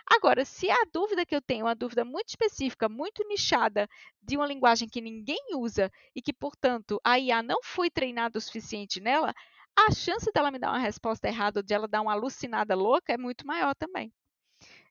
[0.08, 3.88] Agora, se a dúvida que eu tenho é uma dúvida muito específica, muito nichada,
[4.22, 8.42] de uma linguagem que ninguém usa e que, portanto, a IA não foi treinada o
[8.42, 9.34] suficiente nela,
[9.78, 13.14] a chance dela me dar uma resposta errada ou de ela dar uma alucinada louca
[13.14, 14.12] é muito maior também.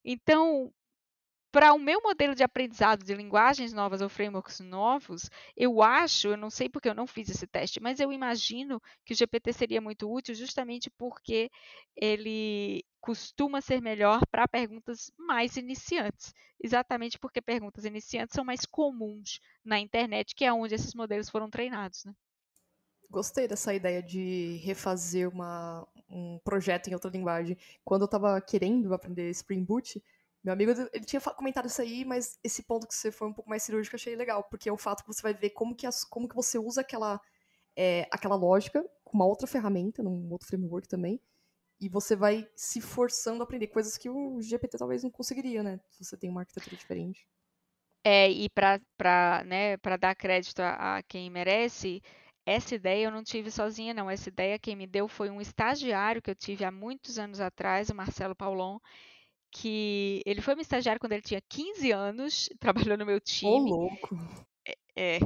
[0.04, 0.72] Então,
[1.54, 6.36] para o meu modelo de aprendizado de linguagens novas ou frameworks novos, eu acho, eu
[6.36, 9.80] não sei porque eu não fiz esse teste, mas eu imagino que o GPT seria
[9.80, 11.48] muito útil justamente porque
[11.94, 16.34] ele costuma ser melhor para perguntas mais iniciantes.
[16.60, 21.48] Exatamente porque perguntas iniciantes são mais comuns na internet, que é onde esses modelos foram
[21.48, 22.04] treinados.
[22.04, 22.12] Né?
[23.08, 27.56] Gostei dessa ideia de refazer uma, um projeto em outra linguagem.
[27.84, 30.02] Quando eu estava querendo aprender Spring Boot,
[30.44, 33.48] meu amigo ele tinha comentado isso aí, mas esse ponto que você foi um pouco
[33.48, 35.86] mais cirúrgico eu achei legal, porque é o fato que você vai ver como que,
[35.86, 37.18] as, como que você usa aquela,
[37.74, 41.18] é, aquela lógica com uma outra ferramenta, num outro framework também,
[41.80, 45.80] e você vai se forçando a aprender coisas que o GPT talvez não conseguiria, né?
[45.90, 47.26] Se você tem uma arquitetura diferente.
[48.04, 52.02] É, e para né, dar crédito a, a quem merece,
[52.44, 54.10] essa ideia eu não tive sozinha, não.
[54.10, 57.88] Essa ideia quem me deu foi um estagiário que eu tive há muitos anos atrás,
[57.88, 58.78] o Marcelo Paulon,
[59.54, 63.72] que ele foi meu estagiário quando ele tinha 15 anos, trabalhou no meu time.
[63.72, 64.18] Ô, louco!
[64.96, 65.20] É,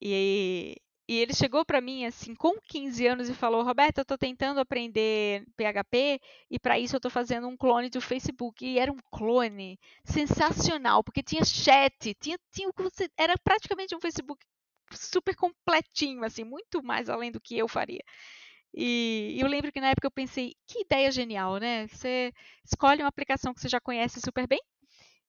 [0.00, 0.76] e,
[1.08, 4.60] e ele chegou para mim assim com 15 anos e falou: "Roberta, eu estou tentando
[4.60, 8.64] aprender PHP e para isso eu estou fazendo um clone do Facebook".
[8.64, 12.70] E era um clone sensacional, porque tinha chat, tinha tinha
[13.18, 14.44] era praticamente um Facebook
[14.92, 18.02] super completinho assim, muito mais além do que eu faria.
[18.76, 21.86] E eu lembro que na época eu pensei, que ideia genial, né?
[21.86, 22.32] Você
[22.64, 24.60] escolhe uma aplicação que você já conhece super bem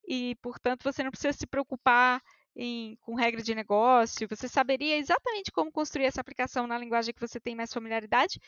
[0.07, 2.21] e, portanto, você não precisa se preocupar
[2.55, 7.19] em, com regra de negócio, você saberia exatamente como construir essa aplicação na linguagem que
[7.19, 8.39] você tem mais familiaridade,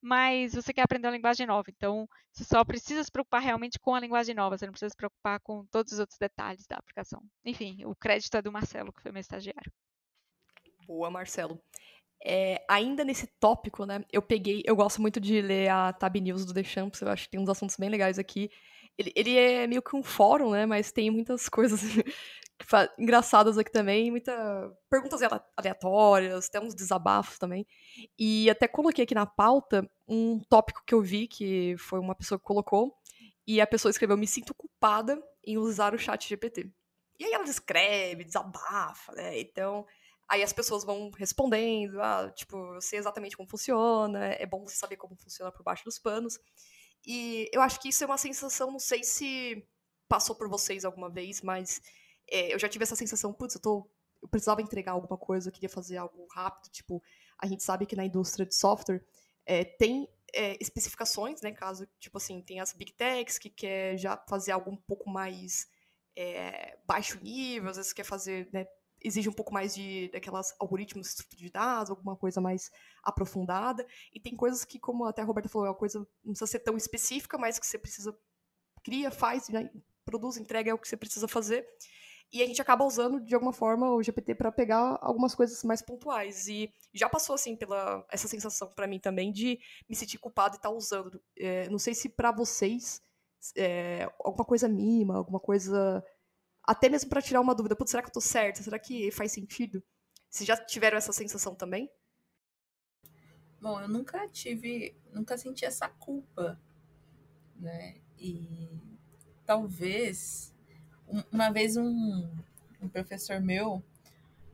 [0.00, 1.70] mas você quer aprender uma linguagem nova.
[1.70, 4.96] Então, você só precisa se preocupar realmente com a linguagem nova, você não precisa se
[4.96, 7.22] preocupar com todos os outros detalhes da aplicação.
[7.44, 9.70] Enfim, o crédito é do Marcelo, que foi meu estagiário.
[10.86, 11.60] Boa, Marcelo.
[12.24, 16.44] É, ainda nesse tópico, né, eu peguei, eu gosto muito de ler a Tab News
[16.44, 18.50] do The Champs, eu acho que tem uns assuntos bem legais aqui.
[18.98, 21.80] Ele, ele é meio que um fórum, né, mas tem muitas coisas
[22.98, 24.36] engraçadas aqui também, muitas
[24.90, 25.20] perguntas
[25.56, 27.66] aleatórias, até uns desabafos também.
[28.18, 32.38] E até coloquei aqui na pauta um tópico que eu vi, que foi uma pessoa
[32.38, 32.94] que colocou,
[33.46, 36.70] e a pessoa escreveu: Me sinto culpada em usar o chat GPT.
[37.18, 39.38] E aí ela descreve, desabafa, né?
[39.40, 39.86] Então,
[40.30, 44.76] aí as pessoas vão respondendo, ah, tipo, eu sei exatamente como funciona, é bom você
[44.76, 46.38] saber como funciona por baixo dos panos.
[47.04, 49.66] E eu acho que isso é uma sensação, não sei se
[50.08, 51.82] passou por vocês alguma vez, mas
[52.30, 53.90] é, eu já tive essa sensação, putz, eu tô.
[54.22, 57.02] Eu precisava entregar alguma coisa, eu queria fazer algo rápido, tipo,
[57.38, 59.02] a gente sabe que na indústria de software
[59.46, 61.52] é, tem é, especificações, né?
[61.52, 65.66] Caso, tipo assim, tem as big techs que quer já fazer algo um pouco mais
[66.14, 68.66] é, baixo nível, às vezes quer fazer, né,
[69.02, 72.70] exige um pouco mais de daquelas algoritmos de estrutura de dados, alguma coisa mais
[73.02, 73.86] aprofundada.
[74.12, 76.60] E tem coisas que, como até a Roberta falou, é uma coisa não precisa ser
[76.60, 78.16] tão específica, mas que você precisa
[78.82, 79.70] cria, faz, né,
[80.04, 81.66] produz, entrega é o que você precisa fazer.
[82.32, 85.82] E a gente acaba usando de alguma forma o GPT para pegar algumas coisas mais
[85.82, 86.46] pontuais.
[86.46, 89.58] E já passou assim pela essa sensação para mim também de
[89.88, 91.20] me sentir culpado e estar tá usando.
[91.36, 93.02] É, não sei se para vocês
[93.56, 96.04] é, alguma coisa mínima, alguma coisa
[96.62, 98.62] até mesmo para tirar uma dúvida, será que eu tô certa?
[98.62, 99.82] Será que faz sentido?
[100.28, 101.90] Vocês já tiveram essa sensação também?
[103.60, 106.58] Bom, eu nunca tive, nunca senti essa culpa,
[107.56, 107.96] né?
[108.18, 108.68] E
[109.44, 110.54] talvez
[111.32, 112.30] uma vez um,
[112.80, 113.82] um professor meu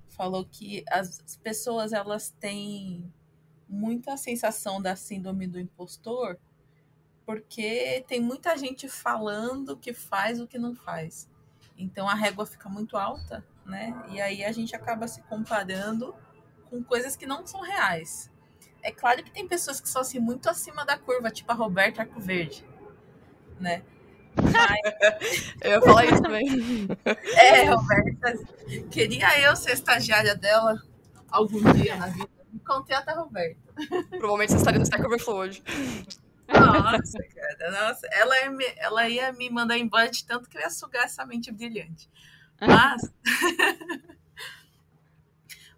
[0.09, 3.13] falou que as pessoas elas têm
[3.69, 6.39] muita sensação da síndrome do impostor
[7.27, 11.29] porque tem muita gente falando que faz o que não faz.
[11.79, 13.95] Então a régua fica muito alta, né?
[14.09, 16.15] E aí a gente acaba se comparando
[16.71, 18.31] com coisas que não são reais.
[18.83, 22.03] É claro que tem pessoas que são assim muito acima da curva, tipo a Roberta
[22.03, 22.65] Arco Verde,
[23.59, 23.83] né?
[24.37, 24.81] Mas...
[25.61, 26.47] eu ia falar isso também.
[27.37, 28.35] É, Roberta,
[28.91, 30.81] queria eu ser estagiária dela
[31.31, 32.29] algum dia na vida.
[32.53, 33.61] Me contei até a Roberta.
[34.11, 35.63] Provavelmente você estaria no Stack Overflow hoje.
[36.49, 38.07] Nossa, cara, nossa.
[38.13, 41.25] Ela ia, me, ela ia me mandar embora de tanto que eu ia sugar essa
[41.27, 42.09] mente brilhante.
[42.61, 43.13] Mas.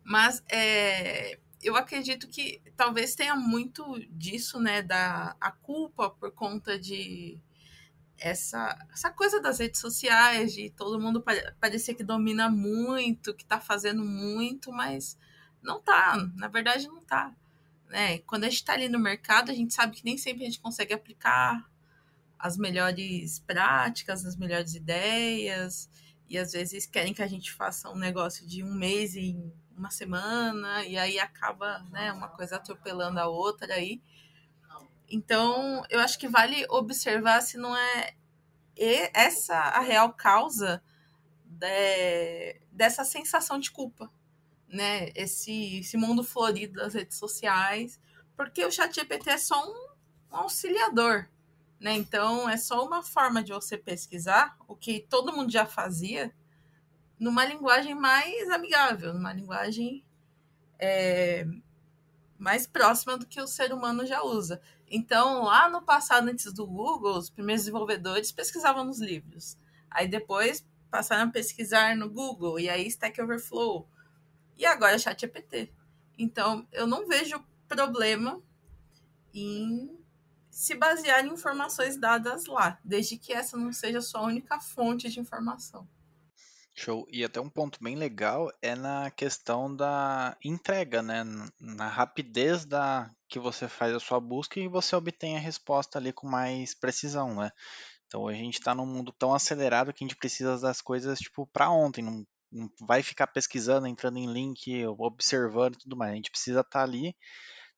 [0.05, 4.83] mas é, eu acredito que talvez tenha muito disso, né?
[4.83, 7.41] Da a culpa por conta de
[8.19, 11.25] essa, essa coisa das redes sociais, de todo mundo
[11.61, 15.19] parecer que domina muito, que tá fazendo muito, mas
[15.63, 16.17] não tá.
[16.35, 17.35] Na verdade, não tá
[17.88, 18.18] né?
[18.20, 20.61] Quando a gente está ali no mercado, a gente sabe que nem sempre a gente
[20.61, 21.68] consegue aplicar
[22.38, 25.90] as melhores práticas, as melhores ideias,
[26.29, 29.90] e às vezes querem que a gente faça um negócio de um mês em uma
[29.90, 34.01] semana, e aí acaba né, uma coisa atropelando a outra aí.
[35.11, 38.14] Então, eu acho que vale observar se não é
[39.14, 40.82] essa a real causa
[41.45, 44.11] de, dessa sensação de culpa,
[44.69, 47.99] né, esse, esse mundo florido das redes sociais,
[48.37, 49.89] porque o chat GPT é só um,
[50.33, 51.29] um auxiliador,
[51.81, 51.95] né?
[51.95, 56.35] Então é só uma forma de você pesquisar o que todo mundo já fazia
[57.19, 60.05] numa linguagem mais amigável, numa linguagem
[60.79, 61.47] é,
[62.39, 64.61] mais próxima do que o ser humano já usa.
[64.91, 69.59] Então, lá no passado, antes do Google, os primeiros desenvolvedores pesquisavam nos livros.
[69.91, 73.87] Aí depois passaram a pesquisar no Google, e aí Stack Overflow.
[74.59, 75.73] E agora ChatGPT.
[76.19, 78.43] Então, eu não vejo problema
[79.33, 79.97] em
[80.51, 85.09] se basear em informações dadas lá, desde que essa não seja a sua única fonte
[85.09, 85.89] de informação.
[86.75, 87.07] Show.
[87.11, 91.25] E até um ponto bem legal é na questão da entrega, né?
[91.61, 96.13] Na rapidez da que você faz a sua busca e você obtém a resposta ali
[96.13, 97.51] com mais precisão, né?
[98.07, 101.47] Então a gente está num mundo tão acelerado que a gente precisa das coisas tipo
[101.49, 106.12] para ontem, não, não, vai ficar pesquisando, entrando em link, observando e tudo mais.
[106.12, 107.14] A gente precisa estar tá ali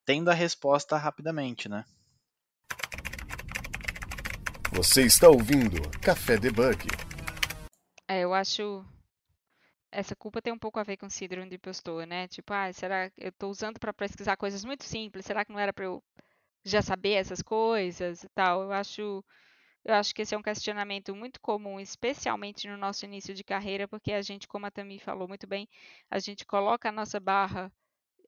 [0.05, 1.85] tendo a resposta rapidamente, né?
[4.73, 6.87] Você está ouvindo Café Debug.
[8.09, 8.85] É, eu acho
[9.93, 12.29] essa culpa tem um pouco a ver com síndrome de impostor, né?
[12.29, 15.27] Tipo, ah, será que eu estou usando para pesquisar coisas muito simples?
[15.27, 16.03] Será que não era para eu
[16.65, 18.63] já saber essas coisas e tal?
[18.63, 19.25] Eu acho
[19.85, 23.89] eu acho que esse é um questionamento muito comum, especialmente no nosso início de carreira,
[23.89, 25.69] porque a gente, como a Tami falou muito bem,
[26.11, 27.73] a gente coloca a nossa barra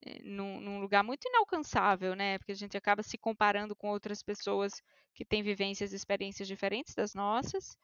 [0.05, 2.39] eh, num, num, lugar muito inalcançável, né?
[2.39, 4.83] Porque a gente acaba se comparando com outras pessoas
[5.15, 7.77] que têm vivências e experiências diferentes das nossas.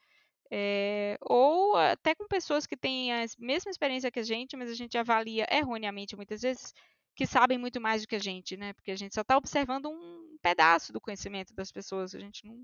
[0.51, 4.73] É, ou até com pessoas que têm a mesma experiência que a gente, mas a
[4.73, 6.73] gente avalia erroneamente muitas vezes
[7.15, 8.73] que sabem muito mais do que a gente, né?
[8.73, 12.57] Porque a gente só está observando um pedaço do conhecimento das pessoas, a gente não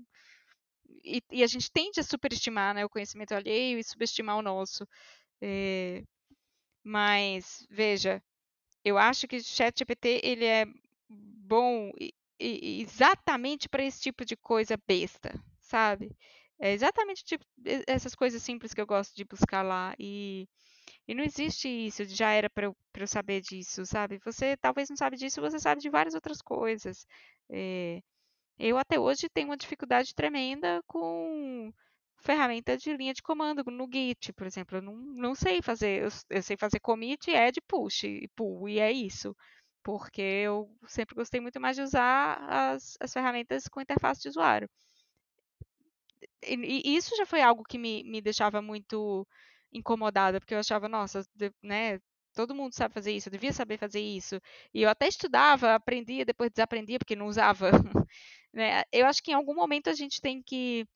[1.06, 4.86] e, e, a gente tende a superestimar né, o conhecimento alheio e subestimar o nosso.
[5.40, 6.02] É,
[6.84, 8.22] mas veja,
[8.84, 10.66] eu acho que o ChatGPT ele é
[11.08, 11.92] bom
[12.38, 16.16] exatamente para esse tipo de coisa besta, sabe?
[16.58, 17.44] É exatamente tipo,
[17.86, 19.94] essas coisas simples que eu gosto de buscar lá.
[19.98, 20.48] E,
[21.08, 24.18] e não existe isso, já era para eu, eu saber disso, sabe?
[24.24, 27.06] Você talvez não sabe disso, você sabe de várias outras coisas.
[27.50, 28.00] É,
[28.58, 31.72] eu até hoje tenho uma dificuldade tremenda com
[32.18, 34.78] ferramenta de linha de comando no Git, por exemplo.
[34.78, 38.78] Eu não, não sei fazer, eu, eu sei fazer commit, add, push e pull, e
[38.80, 39.36] é isso.
[39.82, 44.68] Porque eu sempre gostei muito mais de usar as, as ferramentas com interface de usuário
[46.42, 49.26] e, e isso já foi algo que me, me deixava muito
[49.72, 51.22] incomodada, porque eu achava, nossa,
[51.62, 51.98] né,
[52.34, 54.40] todo mundo sabe fazer isso, eu devia saber fazer isso.
[54.72, 57.70] E eu até estudava, aprendia, depois desaprendia, porque não usava.
[58.56, 58.84] né?
[58.90, 60.88] Eu acho que em algum momento a gente tem que.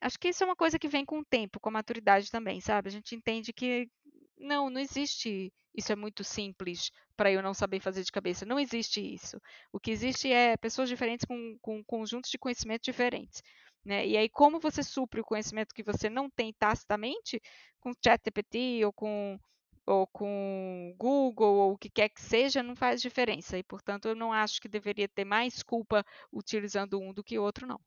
[0.00, 2.60] Acho que isso é uma coisa que vem com o tempo, com a maturidade também,
[2.60, 2.88] sabe?
[2.88, 3.88] A gente entende que
[4.36, 5.52] não, não existe.
[5.72, 8.44] Isso é muito simples para eu não saber fazer de cabeça.
[8.44, 9.40] Não existe isso.
[9.72, 13.40] O que existe é pessoas diferentes com, com conjuntos de conhecimento diferentes.
[13.84, 14.06] Né?
[14.06, 17.40] E aí, como você supre o conhecimento que você não tem tacitamente,
[17.78, 19.38] com ChatGPT ou com,
[19.86, 23.58] ou com Google ou o que quer que seja, não faz diferença.
[23.58, 27.42] E, portanto, eu não acho que deveria ter mais culpa utilizando um do que o
[27.42, 27.80] outro, não.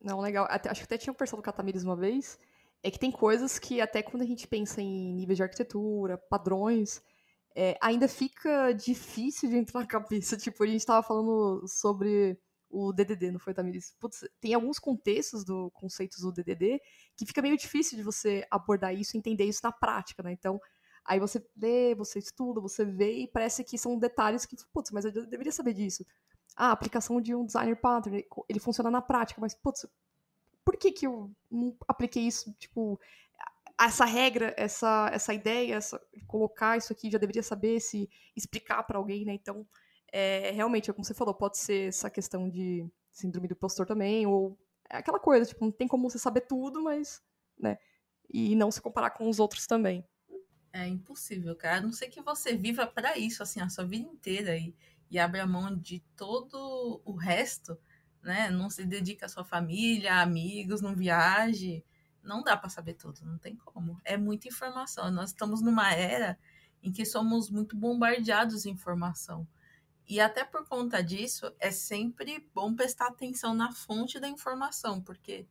[0.00, 0.46] Não, legal.
[0.48, 2.38] Até, acho que até tinha conversado com a Tamires uma vez.
[2.82, 7.02] É que tem coisas que, até quando a gente pensa em níveis de arquitetura, padrões,
[7.54, 10.36] é, ainda fica difícil de entrar na cabeça.
[10.38, 12.38] Tipo, a gente estava falando sobre
[12.70, 13.94] o DDD, não foi, Tamiris?
[13.98, 16.80] Putz, tem alguns contextos do conceitos do DDD
[17.16, 20.32] que fica meio difícil de você abordar isso entender isso na prática, né?
[20.32, 20.60] Então,
[21.04, 25.04] aí você lê, você estuda, você vê e parece que são detalhes que, putz, mas
[25.04, 26.06] eu deveria saber disso.
[26.56, 29.86] Ah, a aplicação de um designer pattern, ele funciona na prática, mas, putz,
[30.64, 33.00] por que que eu não apliquei isso, tipo,
[33.80, 38.98] essa regra, essa, essa ideia, essa, colocar isso aqui, já deveria saber se explicar para
[38.98, 39.32] alguém, né?
[39.32, 39.66] Então,
[40.12, 44.58] é, realmente, como você falou, pode ser essa questão de síndrome do impostor também, ou
[44.88, 47.22] é aquela coisa, tipo, não tem como você saber tudo, mas,
[47.58, 47.78] né,
[48.32, 50.04] e não se comparar com os outros também.
[50.72, 51.78] É impossível, cara.
[51.78, 54.74] A não sei que você viva para isso, assim, a sua vida inteira e,
[55.10, 57.76] e abra mão de todo o resto,
[58.22, 58.50] né?
[58.50, 61.84] Não se dedica à sua família, amigos, não viaje.
[62.22, 64.00] Não dá para saber tudo, não tem como.
[64.04, 65.10] É muita informação.
[65.10, 66.38] Nós estamos numa era
[66.82, 69.46] em que somos muito bombardeados de informação.
[70.10, 75.46] E até por conta disso, é sempre bom prestar atenção na fonte da informação, porque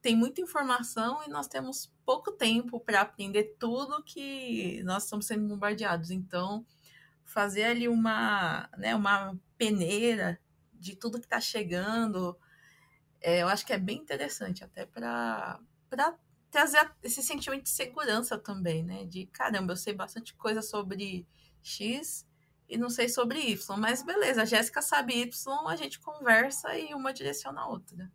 [0.00, 5.48] tem muita informação e nós temos pouco tempo para aprender tudo que nós estamos sendo
[5.48, 6.12] bombardeados.
[6.12, 6.64] Então,
[7.24, 10.40] fazer ali uma, né, uma peneira
[10.72, 12.38] de tudo que está chegando,
[13.20, 15.58] é, eu acho que é bem interessante, até para
[16.52, 19.04] trazer esse sentimento de segurança também, né?
[19.06, 21.26] De caramba, eu sei bastante coisa sobre
[21.60, 22.27] X,
[22.68, 26.94] e não sei sobre Y, mas beleza, a Jéssica sabe Y, a gente conversa e
[26.94, 28.12] uma direciona a outra.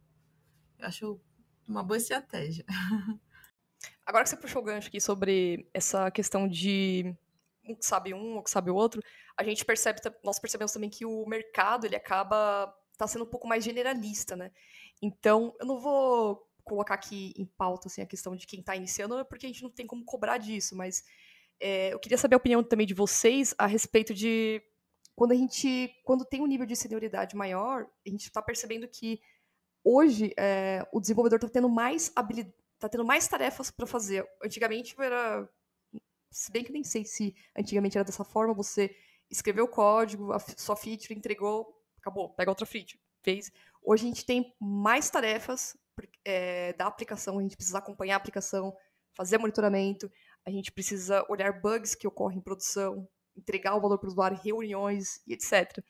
[0.78, 1.22] Eu acho
[1.68, 2.66] uma boa estratégia.
[4.06, 7.16] Agora que você puxou o gancho aqui sobre essa questão de
[7.66, 9.02] um que sabe um, ou que sabe o outro,
[9.38, 13.48] a gente percebe, nós percebemos também que o mercado ele acaba tá sendo um pouco
[13.48, 14.52] mais generalista, né?
[15.02, 19.26] Então, eu não vou colocar aqui em pauta assim, a questão de quem está iniciando,
[19.26, 21.04] porque a gente não tem como cobrar disso, mas
[21.64, 24.62] é, eu queria saber a opinião também de vocês a respeito de
[25.16, 29.22] quando a gente, quando tem um nível de senioridade maior, a gente está percebendo que
[29.82, 34.28] hoje é, o desenvolvedor está tendo mais habilidade, está tendo mais tarefas para fazer.
[34.44, 35.48] Antigamente era,
[36.30, 38.94] se bem que nem sei se antigamente era dessa forma, você
[39.32, 43.50] escreveu o código, a sua feature entregou, acabou, pega outra feature, fez.
[43.82, 45.78] Hoje a gente tem mais tarefas
[46.26, 48.76] é, da aplicação, a gente precisa acompanhar a aplicação,
[49.14, 50.12] fazer monitoramento,
[50.46, 54.38] a gente precisa olhar bugs que ocorrem em produção, entregar o valor para o usuário,
[54.38, 55.84] reuniões e etc.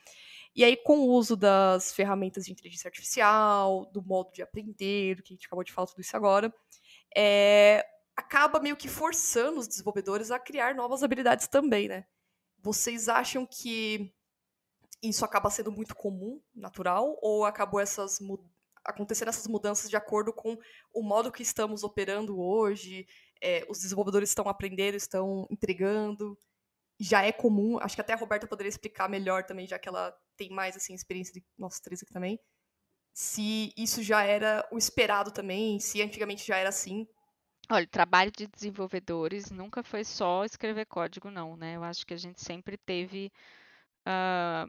[0.56, 5.34] E aí, com o uso das ferramentas de inteligência artificial, do modo de aprender, que
[5.34, 6.54] a gente acabou de falar tudo isso agora,
[7.16, 7.84] é,
[8.16, 12.06] acaba meio que forçando os desenvolvedores a criar novas habilidades também, né?
[12.60, 14.14] Vocês acham que
[15.02, 18.20] isso acaba sendo muito comum, natural, ou acabou essas
[18.86, 20.58] acontecendo essas mudanças de acordo com
[20.94, 23.08] o modo que estamos operando hoje,
[23.44, 26.38] é, os desenvolvedores estão aprendendo, estão entregando,
[27.00, 30.16] já é comum, acho que até a Roberta poderia explicar melhor também, já que ela
[30.38, 32.40] tem mais assim experiência de nós três aqui também,
[33.14, 37.06] se isso já era o esperado também, se antigamente já era assim.
[37.70, 41.76] Olha, o trabalho de desenvolvedores nunca foi só escrever código, não, né?
[41.76, 43.32] Eu acho que a gente sempre teve
[44.08, 44.68] uh,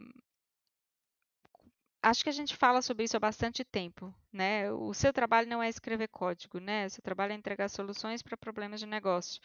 [2.04, 4.70] acho que a gente fala sobre isso há bastante tempo, né?
[4.72, 6.86] O seu trabalho não é escrever código, né?
[6.86, 9.40] O seu trabalho é entregar soluções para problemas de negócio,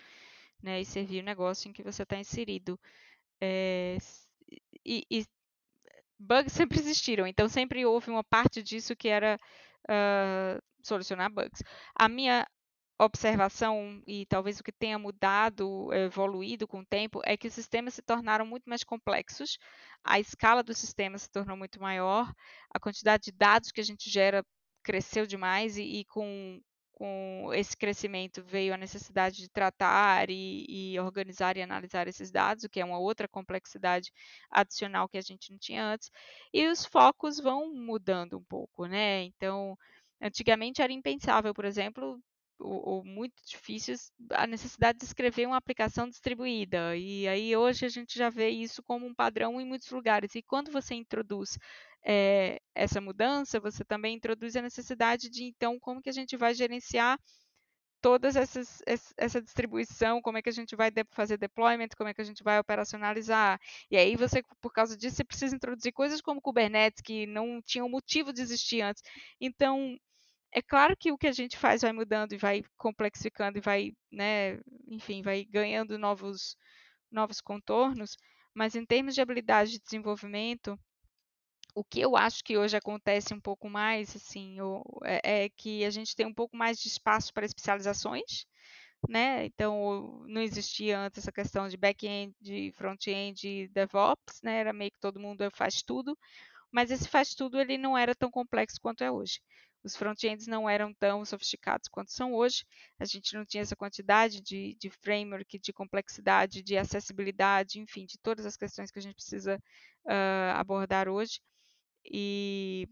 [0.61, 0.81] né?
[0.81, 2.79] E servir o negócio em que você está inserido.
[3.41, 3.97] É,
[4.85, 5.25] e, e,
[6.19, 9.39] bugs sempre existiram, então sempre houve uma parte disso que era
[9.85, 11.63] uh, solucionar bugs.
[11.95, 12.45] A minha
[12.99, 17.93] observação e talvez o que tenha mudado, evoluído com o tempo, é que os sistemas
[17.93, 19.57] se tornaram muito mais complexos,
[20.03, 22.31] a escala do sistema se tornou muito maior,
[22.69, 24.45] a quantidade de dados que a gente gera
[24.83, 26.61] cresceu demais e, e com,
[26.93, 32.65] com esse crescimento veio a necessidade de tratar e, e, organizar e analisar esses dados,
[32.65, 34.11] o que é uma outra complexidade
[34.51, 36.11] adicional que a gente não tinha antes,
[36.53, 39.23] e os focos vão mudando um pouco, né?
[39.23, 39.77] Então,
[40.21, 42.21] antigamente era impensável, por exemplo,
[42.59, 46.95] ou, ou, muito difíceis a necessidade de escrever uma aplicação distribuída.
[46.95, 50.35] E aí hoje a gente já vê isso como um padrão em muitos lugares.
[50.35, 51.57] E quando você introduz
[52.05, 56.53] é, essa mudança, você também introduz a necessidade de então como que a gente vai
[56.53, 57.19] gerenciar
[58.01, 58.81] todas essas
[59.17, 62.43] essa distribuição, como é que a gente vai fazer deployment, como é que a gente
[62.43, 63.59] vai operacionalizar.
[63.91, 67.89] E aí você, por causa disso, você precisa introduzir coisas como Kubernetes que não tinham
[67.89, 69.03] motivo de existir antes.
[69.39, 69.97] Então,
[70.51, 73.93] é claro que o que a gente faz vai mudando e vai complexificando e vai,
[74.11, 76.57] né, enfim, vai ganhando novos,
[77.11, 78.17] novos contornos,
[78.53, 80.77] mas em termos de habilidade de desenvolvimento,
[81.75, 84.57] o que eu acho que hoje acontece um pouco mais, assim,
[85.03, 88.45] é, é que a gente tem um pouco mais de espaço para especializações,
[89.09, 89.45] né?
[89.45, 94.59] Então, não existia antes essa questão de back-end, de front-end, DevOps, né?
[94.59, 96.17] Era meio que todo mundo faz tudo,
[96.71, 99.39] mas esse faz tudo ele não era tão complexo quanto é hoje.
[99.83, 102.65] Os front-ends não eram tão sofisticados quanto são hoje.
[102.99, 108.17] A gente não tinha essa quantidade de, de framework, de complexidade, de acessibilidade, enfim, de
[108.19, 109.57] todas as questões que a gente precisa
[110.05, 111.39] uh, abordar hoje.
[112.05, 112.87] E,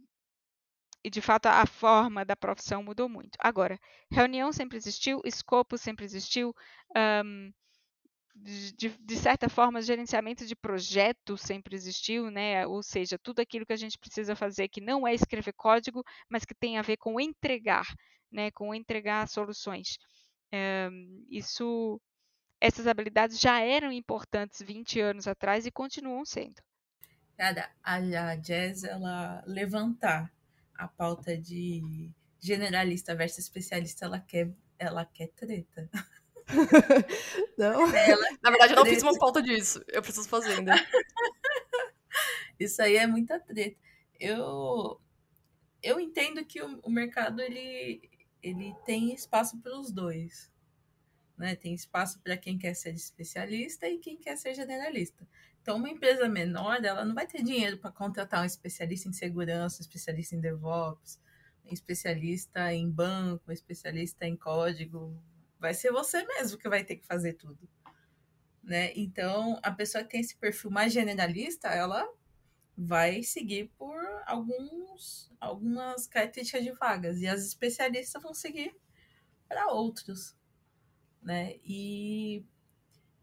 [1.04, 3.38] e, de fato, a forma da profissão mudou muito.
[3.40, 3.80] Agora,
[4.12, 6.54] reunião sempre existiu, escopo sempre existiu.
[6.96, 7.52] Um,
[8.44, 12.66] de, de, certa forma, gerenciamento de projeto sempre existiu, né?
[12.68, 16.46] Ou seja, tudo aquilo que a gente precisa fazer que não é escrever código, mas
[16.46, 17.86] que tem a ver com entregar,
[18.32, 18.52] né?
[18.52, 19.98] Com entregar soluções.
[20.52, 20.90] É,
[21.30, 22.00] isso,
[22.62, 26.62] essas habilidades já eram importantes 20 anos atrás e continuam sendo.
[27.38, 30.32] Cara, a Jazz, ela levantar
[30.74, 35.90] a pauta de generalista versus especialista, ela quer, ela quer treta.
[37.58, 37.94] não.
[37.94, 39.84] Ela Na verdade, eu não fiz uma pauta disso.
[39.88, 40.74] Eu preciso fazer ainda.
[42.60, 43.78] Isso aí é muita treta.
[44.20, 45.00] Eu,
[45.84, 48.10] eu entendo que o, o mercado ele,
[48.42, 50.52] ele tem espaço para os dois.
[51.38, 51.56] Né?
[51.56, 55.28] Tem espaço para quem quer ser especialista e quem quer ser generalista.
[55.62, 59.80] Então, uma empresa menor, ela não vai ter dinheiro para contratar um especialista em segurança,
[59.80, 61.20] um especialista em DevOps,
[61.66, 65.22] um especialista em banco, um especialista em código,
[65.60, 67.68] vai ser você mesmo que vai ter que fazer tudo.
[68.64, 68.92] Né?
[68.96, 72.08] Então, a pessoa que tem esse perfil mais generalista, ela
[72.78, 78.76] vai seguir por alguns, algumas características de vagas, e as especialistas vão seguir
[79.48, 80.36] para outros.
[81.22, 81.56] Né?
[81.64, 82.46] E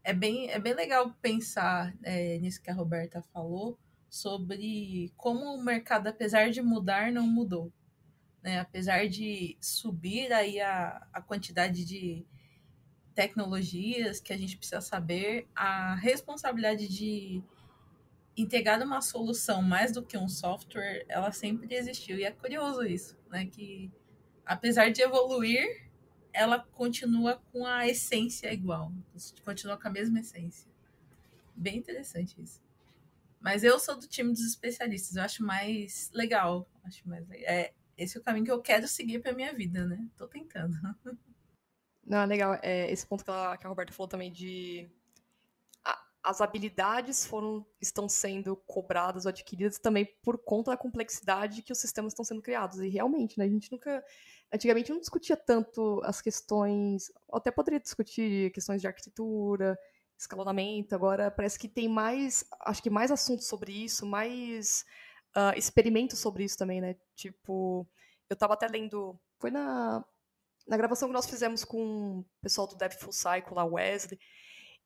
[0.03, 3.79] é bem, é bem legal pensar é, nisso que a Roberta falou,
[4.09, 7.71] sobre como o mercado, apesar de mudar, não mudou.
[8.45, 8.59] Né?
[8.59, 12.23] Apesar de subir aí a, a quantidade de
[13.15, 17.41] tecnologias que a gente precisa saber, a responsabilidade de
[18.37, 22.19] integrar uma solução mais do que um software, ela sempre existiu.
[22.19, 23.47] E é curioso isso, né?
[23.47, 23.91] Que
[24.45, 25.89] apesar de evoluir,
[26.31, 28.91] ela continua com a essência igual,
[29.43, 30.69] continua com a mesma essência.
[31.55, 32.61] Bem interessante isso.
[33.41, 36.69] Mas eu sou do time dos especialistas, eu acho mais legal.
[36.83, 40.07] Acho mais é esse é o caminho que eu quero seguir para minha vida, né?
[40.17, 40.75] Tô tentando.
[42.05, 42.59] Não, é legal.
[42.61, 44.89] É, esse ponto que a, que a Roberta falou também de
[46.25, 51.77] as habilidades foram estão sendo cobradas ou adquiridas também por conta da complexidade que os
[51.77, 52.79] sistemas estão sendo criados.
[52.79, 54.03] E realmente, né, a gente nunca.
[54.51, 57.11] Antigamente não discutia tanto as questões.
[57.31, 59.77] Até poderia discutir questões de arquitetura,
[60.17, 60.95] escalonamento.
[60.95, 62.43] Agora parece que tem mais.
[62.61, 64.83] Acho que mais assuntos sobre isso, mais
[65.35, 66.95] uh, sobre isso também, né?
[67.15, 67.87] Tipo,
[68.29, 69.19] eu estava até lendo.
[69.39, 70.03] Foi na,
[70.67, 74.19] na gravação que nós fizemos com o pessoal do Dev Full Cycle, lá, Wesley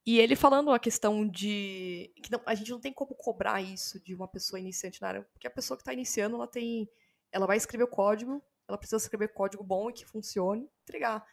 [0.06, 4.00] e ele falando a questão de que não, a gente não tem como cobrar isso
[4.04, 6.90] de uma pessoa iniciante na área, porque a pessoa que está iniciando, ela tem,
[7.32, 11.26] ela vai escrever o código, ela precisa escrever código bom e que funcione, entregar.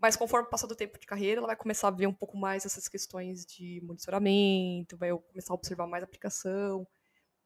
[0.00, 2.66] Mas conforme passar do tempo de carreira, ela vai começar a ver um pouco mais
[2.66, 6.86] essas questões de monitoramento, vai começar a observar mais a aplicação,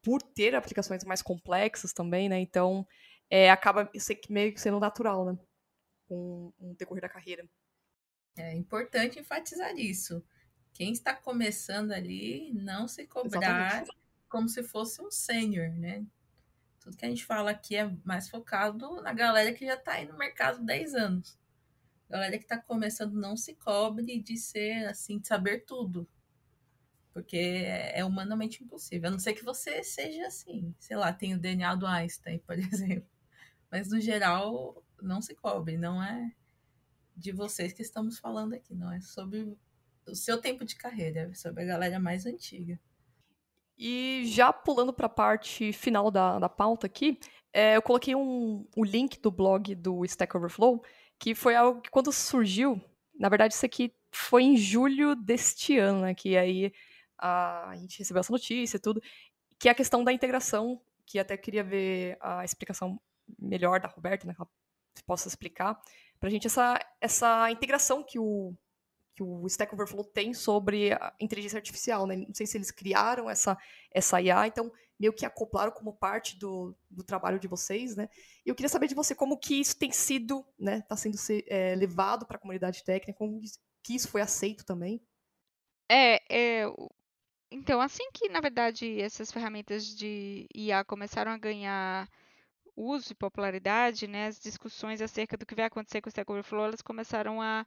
[0.02, 2.38] por ter aplicações mais complexas também, né?
[2.38, 2.86] Então,
[3.30, 3.90] é, acaba
[4.28, 5.38] meio que sendo natural, né?
[6.06, 7.48] Com o decorrer da carreira.
[8.36, 10.24] É importante enfatizar isso
[10.78, 13.90] quem está começando ali não se cobrar Exatamente.
[14.28, 16.06] como se fosse um sênior, né?
[16.78, 20.06] Tudo que a gente fala aqui é mais focado na galera que já está aí
[20.06, 21.36] no mercado 10 anos.
[22.08, 26.08] Galera que está começando não se cobre de ser assim, de saber tudo.
[27.12, 29.08] Porque é humanamente impossível.
[29.08, 32.58] A não ser que você seja assim, sei lá, tem o DNA do Einstein, por
[32.58, 33.08] exemplo.
[33.70, 36.32] Mas no geral, não se cobre, não é
[37.16, 39.56] de vocês que estamos falando aqui, não é sobre
[40.06, 42.78] o seu tempo de carreira, sobre a galera mais antiga.
[43.76, 47.18] E já pulando para a parte final da, da pauta aqui,
[47.52, 50.82] é, eu coloquei um, o link do blog do Stack Overflow,
[51.18, 52.80] que foi algo que quando surgiu,
[53.18, 56.72] na verdade isso aqui foi em julho deste ano, né, que aí
[57.18, 59.02] a, gente recebeu essa notícia e tudo,
[59.58, 63.00] que é a questão da integração, que até queria ver a explicação
[63.38, 64.50] melhor da Roberta, né, que ela
[65.06, 65.80] possa explicar
[66.18, 68.54] para a gente essa, essa integração que o
[69.18, 72.14] que o Stack Overflow tem sobre a inteligência artificial, né?
[72.14, 73.58] Não sei se eles criaram essa,
[73.90, 78.08] essa IA, então meio que acoplaram como parte do, do trabalho de vocês, né?
[78.46, 80.78] E eu queria saber de você como que isso tem sido, né?
[80.78, 81.16] Está sendo
[81.48, 83.40] é, levado para a comunidade técnica, como
[83.82, 85.02] que isso foi aceito também.
[85.88, 86.66] É, é,
[87.50, 92.08] então assim que na verdade essas ferramentas de IA começaram a ganhar
[92.78, 94.28] uso e popularidade, né?
[94.28, 97.66] As discussões acerca do que vai acontecer com o Stack Overflow, elas começaram a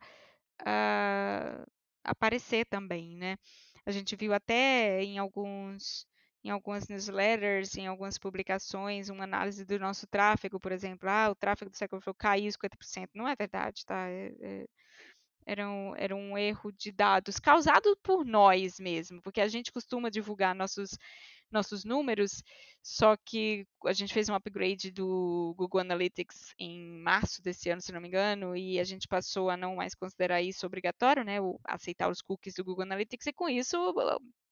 [0.61, 1.65] uh,
[2.03, 3.37] aparecer também, né?
[3.85, 6.07] A gente viu até em alguns
[6.43, 11.35] em algumas newsletters, em algumas publicações, uma análise do nosso tráfego, por exemplo, ah, o
[11.35, 13.11] tráfego do Stack Overflow caiu 50%.
[13.13, 14.07] Não é verdade, tá?
[14.09, 14.67] É, é,
[15.45, 20.09] era, um, era um erro de dados causado por nós mesmo, porque a gente costuma
[20.09, 20.97] divulgar nossos
[21.51, 22.41] nossos números,
[22.81, 27.91] só que a gente fez um upgrade do Google Analytics em março desse ano, se
[27.91, 31.59] não me engano, e a gente passou a não mais considerar isso obrigatório, né, o,
[31.65, 33.77] aceitar os cookies do Google Analytics, e com isso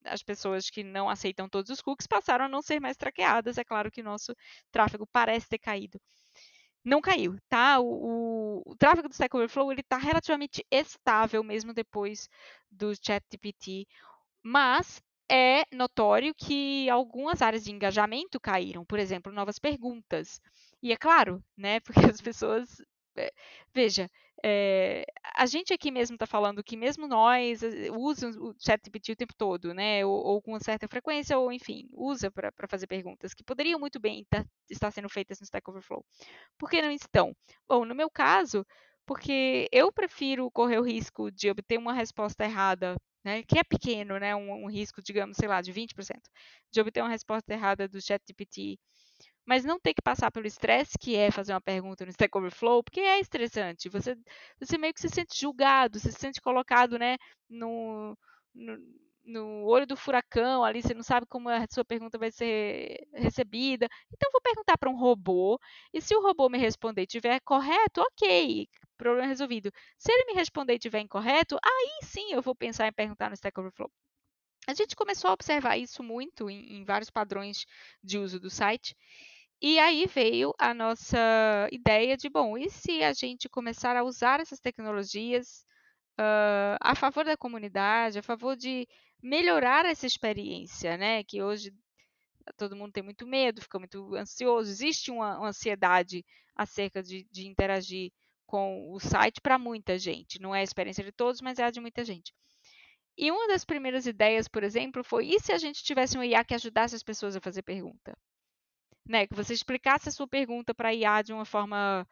[0.06, 3.58] as pessoas que não aceitam todos os cookies passaram a não ser mais traqueadas.
[3.58, 4.34] É claro que nosso
[4.72, 6.00] tráfego parece ter caído.
[6.84, 7.80] Não caiu, tá?
[7.80, 12.30] O, o, o tráfego do Stack Overflow ele está relativamente estável mesmo depois
[12.72, 13.86] do ChatGPT,
[14.44, 15.02] mas
[15.32, 20.42] é notório que algumas áreas de engajamento caíram, por exemplo, novas perguntas.
[20.82, 22.82] E é claro, né, porque as pessoas.
[23.18, 23.32] É,
[23.74, 24.10] veja,
[24.44, 29.16] é, a gente aqui mesmo está falando que mesmo nós eh, usamos o ChatGPT o
[29.16, 33.44] tempo todo, né, ou, ou, com certa frequência, ou enfim, usa para fazer perguntas que
[33.44, 36.06] poderiam muito bem tá, estar sendo feitas no Stack Overflow.
[36.58, 37.36] Por que não estão?
[37.68, 38.66] Bom, no meu caso,
[39.06, 44.18] porque eu prefiro correr o risco de obter uma resposta errada né, que é pequeno,
[44.20, 46.20] né, um, um, risco, digamos, sei lá, de 20%,
[46.72, 48.80] de obter uma resposta errada do ChatGPT,
[49.46, 52.84] mas não ter que passar pelo estresse que é fazer uma pergunta no Stack Overflow,
[52.84, 53.90] porque é estressante.
[53.90, 54.16] Você,
[54.60, 57.18] você meio que se sente julgado, você se sente colocado, né,
[57.50, 58.18] no,
[58.54, 58.78] no,
[59.26, 63.88] no olho do furacão, ali você não sabe como a sua pergunta vai ser recebida.
[64.14, 65.60] Então, vou perguntar para um robô,
[65.94, 68.68] e se o robô me responder estiver correto, ok,
[68.98, 69.72] problema resolvido.
[69.98, 73.36] Se ele me responder e tiver incorreto, aí sim eu vou pensar em perguntar no
[73.36, 73.92] Stack Overflow.
[74.70, 77.66] A gente começou a observar isso muito em, em vários padrões
[78.04, 78.96] de uso do site.
[79.60, 81.18] E aí veio a nossa
[81.72, 85.66] ideia de, bom, e se a gente começar a usar essas tecnologias
[86.20, 88.88] uh, a favor da comunidade, a favor de
[89.24, 91.24] melhorar essa experiência, né?
[91.24, 91.74] Que hoje
[92.56, 96.24] todo mundo tem muito medo, fica muito ansioso, existe uma, uma ansiedade
[96.56, 98.12] acerca de, de interagir
[98.46, 100.40] com o site para muita gente.
[100.40, 102.32] Não é a experiência de todos, mas é a de muita gente.
[103.20, 106.44] E uma das primeiras ideias, por exemplo, foi: e se a gente tivesse um IA
[106.46, 108.18] que ajudasse as pessoas a fazer pergunta?
[109.08, 112.08] Né, que você explicasse a sua pergunta para a IA de uma forma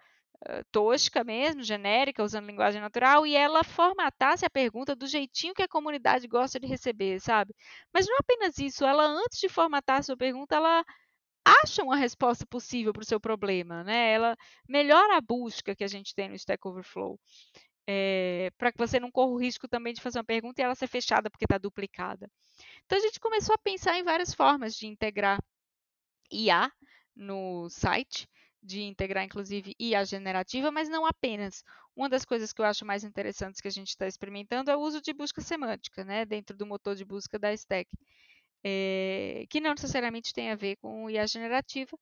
[0.72, 5.68] tosca mesmo, genérica, usando linguagem natural, e ela formatasse a pergunta do jeitinho que a
[5.68, 7.53] comunidade gosta de receber, sabe?
[7.93, 10.84] Mas não apenas isso, ela, antes de formatar a sua pergunta, ela
[11.64, 14.14] acha uma resposta possível para o seu problema, né?
[14.14, 14.38] Ela
[14.68, 17.20] melhora a busca que a gente tem no Stack Overflow.
[17.88, 20.75] É, para que você não corra o risco também de fazer uma pergunta e ela
[20.75, 22.29] ser fechada porque está duplicada.
[22.85, 25.39] Então a gente começou a pensar em várias formas de integrar
[26.31, 26.71] IA
[27.15, 28.27] no site,
[28.63, 31.63] de integrar inclusive IA generativa, mas não apenas.
[31.95, 34.81] Uma das coisas que eu acho mais interessantes que a gente está experimentando é o
[34.81, 37.89] uso de busca semântica, né, dentro do motor de busca da Stack,
[38.63, 41.97] é, que não necessariamente tem a ver com IA generativa,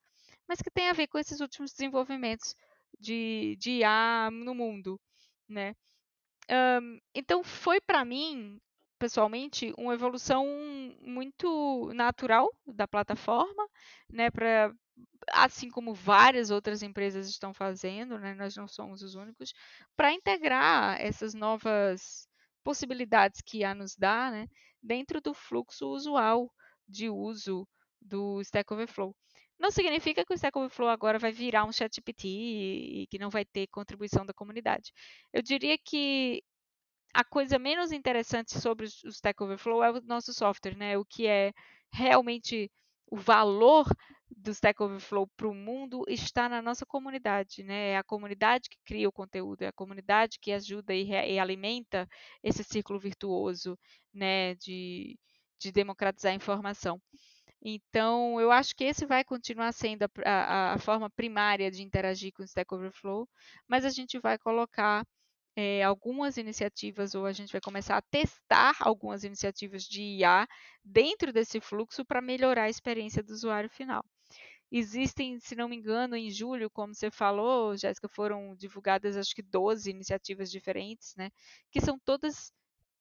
[0.47, 2.55] mas que tem a ver com esses últimos desenvolvimentos
[2.99, 4.99] de, de IA no mundo,
[5.47, 5.75] né?
[6.49, 8.59] Um, então foi para mim
[8.99, 10.45] pessoalmente uma evolução
[11.01, 13.67] muito natural da plataforma,
[14.09, 14.29] né,
[15.31, 19.53] assim como várias outras empresas estão fazendo, né, nós não somos os únicos,
[19.95, 22.27] para integrar essas novas
[22.63, 24.47] possibilidades que a nos dá, né,
[24.81, 26.51] dentro do fluxo usual
[26.87, 27.67] de uso
[28.01, 29.15] do Stack Overflow.
[29.60, 33.45] Não significa que o Stack Overflow agora vai virar um ChatGPT e que não vai
[33.45, 34.91] ter contribuição da comunidade.
[35.34, 36.43] Eu diria que
[37.14, 40.97] a coisa menos interessante sobre o Stack Overflow é o nosso software, né?
[40.97, 41.53] O que é
[41.91, 42.70] realmente
[43.08, 43.86] o valor
[44.30, 47.91] do Stack Overflow para o mundo está na nossa comunidade, né?
[47.91, 52.08] É a comunidade que cria o conteúdo, é a comunidade que ajuda e, e alimenta
[52.43, 53.78] esse círculo virtuoso,
[54.14, 54.56] né?
[54.56, 55.18] De,
[55.60, 57.01] de democratizar a informação.
[57.62, 62.32] Então, eu acho que esse vai continuar sendo a, a, a forma primária de interagir
[62.34, 63.28] com o Stack Overflow,
[63.68, 65.06] mas a gente vai colocar
[65.56, 70.47] é, algumas iniciativas, ou a gente vai começar a testar algumas iniciativas de IA
[70.84, 74.03] dentro desse fluxo para melhorar a experiência do usuário final.
[74.72, 79.41] Existem, se não me engano, em julho, como você falou, Jéssica, foram divulgadas acho que
[79.41, 81.32] 12 iniciativas diferentes, né?
[81.72, 82.51] Que são todas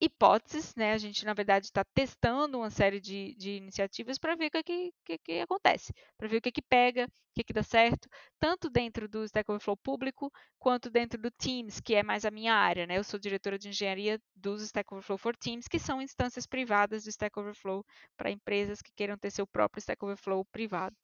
[0.04, 0.92] hipóteses, né?
[0.92, 4.92] A gente, na verdade, está testando uma série de, de iniciativas para ver o que,
[5.04, 8.70] que, que, acontece, para ver o que, que pega, o que, que dá certo, tanto
[8.70, 12.86] dentro do Stack Overflow público, quanto dentro do Teams, que é mais a minha área,
[12.86, 12.98] né?
[12.98, 17.10] Eu sou diretora de engenharia dos Stack Overflow for Teams, que são instâncias privadas do
[17.10, 17.84] Stack Overflow
[18.16, 20.96] para empresas que queiram ter seu próprio Stack Overflow privado.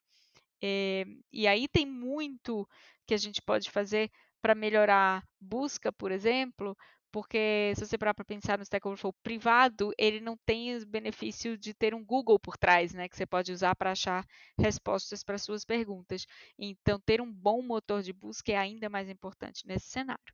[0.63, 2.67] É, e aí tem muito
[3.07, 6.75] que a gente pode fazer para melhorar busca, por exemplo,
[7.11, 11.57] porque se você parar para pensar no Stack Overflow privado, ele não tem o benefício
[11.57, 14.25] de ter um Google por trás, né, que você pode usar para achar
[14.57, 16.25] respostas para suas perguntas.
[16.57, 20.33] Então, ter um bom motor de busca é ainda mais importante nesse cenário.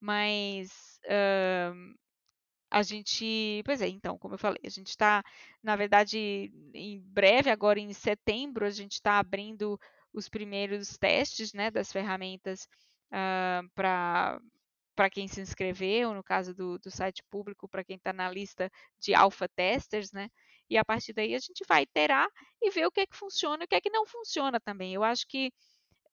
[0.00, 1.94] Mas uh,
[2.70, 5.22] a gente, pois é, então, como eu falei, a gente está,
[5.62, 9.78] na verdade, em breve, agora em setembro, a gente está abrindo
[10.12, 12.66] os primeiros testes, né, das ferramentas
[13.12, 14.40] uh, para
[14.94, 18.70] para quem se inscreveu, no caso do, do site público, para quem está na lista
[19.00, 20.28] de alpha testers, né?
[20.68, 22.28] E a partir daí a gente vai iterar
[22.60, 24.94] e ver o que é que funciona e o que é que não funciona também.
[24.94, 25.52] Eu acho que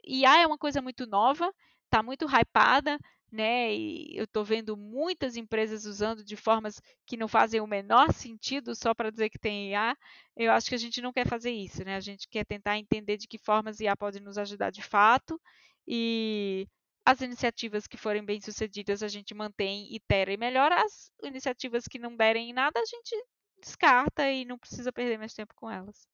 [0.05, 1.53] IA é uma coisa muito nova,
[1.85, 2.97] está muito hypada,
[3.31, 3.73] né?
[3.73, 8.75] E eu estou vendo muitas empresas usando de formas que não fazem o menor sentido
[8.75, 9.95] só para dizer que tem IA.
[10.35, 11.95] Eu acho que a gente não quer fazer isso, né?
[11.95, 15.39] A gente quer tentar entender de que formas IA pode nos ajudar de fato
[15.87, 16.67] e
[17.09, 20.75] as iniciativas que forem bem sucedidas a gente mantém, itera e melhora.
[20.79, 23.15] As iniciativas que não derem em nada a gente
[23.59, 26.07] descarta e não precisa perder mais tempo com elas.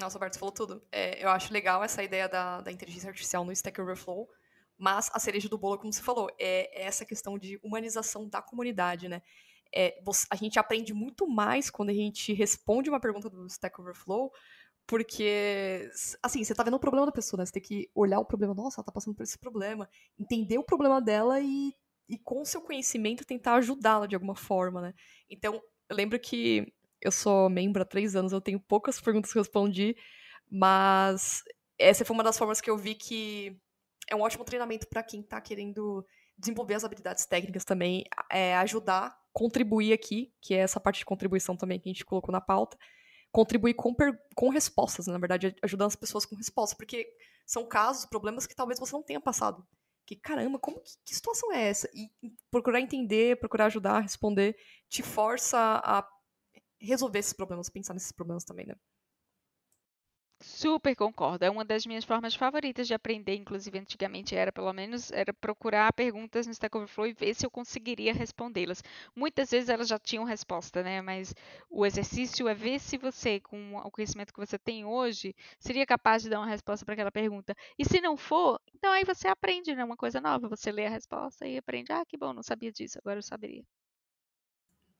[0.00, 0.82] Nossa, Bart, você falou tudo.
[0.90, 4.26] É, eu acho legal essa ideia da, da inteligência artificial no Stack Overflow,
[4.78, 8.40] mas a cereja do bolo, como você falou, é, é essa questão de humanização da
[8.40, 9.22] comunidade, né?
[9.74, 14.32] É, a gente aprende muito mais quando a gente responde uma pergunta do Stack Overflow
[14.86, 15.90] porque,
[16.22, 17.46] assim, você tá vendo o problema da pessoa, né?
[17.46, 18.54] Você tem que olhar o problema.
[18.54, 19.88] Nossa, ela tá passando por esse problema.
[20.18, 21.74] Entender o problema dela e,
[22.08, 24.94] e com o seu conhecimento, tentar ajudá-la de alguma forma, né?
[25.28, 29.38] Então, eu lembro que eu sou membro há três anos, eu tenho poucas perguntas que
[29.38, 29.96] respondi,
[30.50, 31.42] mas
[31.78, 33.56] essa foi uma das formas que eu vi que
[34.08, 36.06] é um ótimo treinamento para quem está querendo
[36.38, 41.56] desenvolver as habilidades técnicas também, é, ajudar, contribuir aqui, que é essa parte de contribuição
[41.56, 42.76] também que a gente colocou na pauta,
[43.36, 43.94] contribuir com,
[44.34, 47.06] com respostas, na verdade, ajudando as pessoas com respostas, porque
[47.44, 49.62] são casos, problemas que talvez você não tenha passado.
[50.06, 51.86] Que caramba, como que, que situação é essa?
[51.92, 52.08] E
[52.50, 54.56] procurar entender, procurar ajudar, responder,
[54.88, 56.08] te força a
[56.80, 58.74] resolver esses problemas, pensar nesses problemas também, né?
[60.48, 61.44] Super concordo.
[61.44, 65.92] É uma das minhas formas favoritas de aprender, inclusive antigamente era, pelo menos, era procurar
[65.92, 68.82] perguntas no Stack Overflow e ver se eu conseguiria respondê-las.
[69.14, 71.02] Muitas vezes elas já tinham resposta, né?
[71.02, 71.34] Mas
[71.68, 76.22] o exercício é ver se você, com o conhecimento que você tem hoje, seria capaz
[76.22, 77.54] de dar uma resposta para aquela pergunta.
[77.78, 79.84] E se não for, então aí você aprende, né?
[79.84, 80.48] Uma coisa nova.
[80.48, 81.92] Você lê a resposta e aprende.
[81.92, 83.64] Ah, que bom, não sabia disso, agora eu saberia.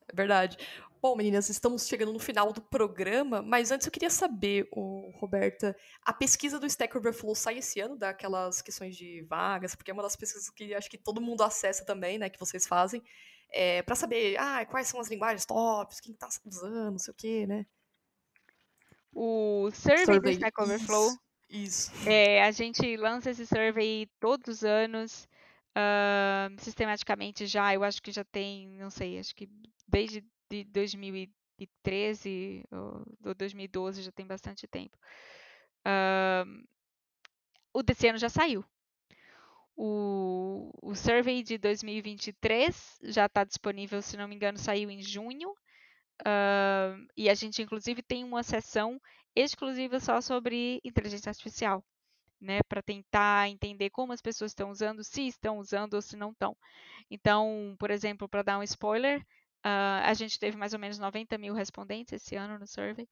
[0.08, 0.56] É verdade.
[1.00, 5.76] Bom, meninas, estamos chegando no final do programa, mas antes eu queria saber, oh, Roberta,
[6.02, 10.02] a pesquisa do Stack Overflow sai esse ano, daquelas questões de vagas, porque é uma
[10.02, 13.02] das pesquisas que acho que todo mundo acessa também, né, que vocês fazem,
[13.52, 17.16] é, para saber, ah, quais são as linguagens tops, quem está usando, não sei o
[17.16, 17.66] quê, né?
[19.12, 20.20] O survey, survey.
[20.20, 21.08] do Stack Overflow.
[21.48, 21.92] Isso.
[21.94, 22.08] isso.
[22.08, 25.28] É, a gente lança esse survey todos os anos.
[25.76, 29.46] Uh, sistematicamente já, eu acho que já tem, não sei, acho que
[29.86, 34.96] desde de 2013 ou 2012, já tem bastante tempo.
[35.86, 36.66] Uh,
[37.74, 38.64] o desse ano já saiu.
[39.76, 45.50] O, o survey de 2023 já está disponível, se não me engano, saiu em junho.
[46.22, 48.98] Uh, e a gente, inclusive, tem uma sessão
[49.34, 51.84] exclusiva só sobre inteligência artificial,
[52.40, 52.60] né?
[52.68, 56.56] Para tentar entender como as pessoas estão usando, se estão usando ou se não estão.
[57.10, 59.24] Então, por exemplo, para dar um spoiler,
[59.66, 63.08] Uh, a gente teve mais ou menos 90 mil respondentes esse ano no survey.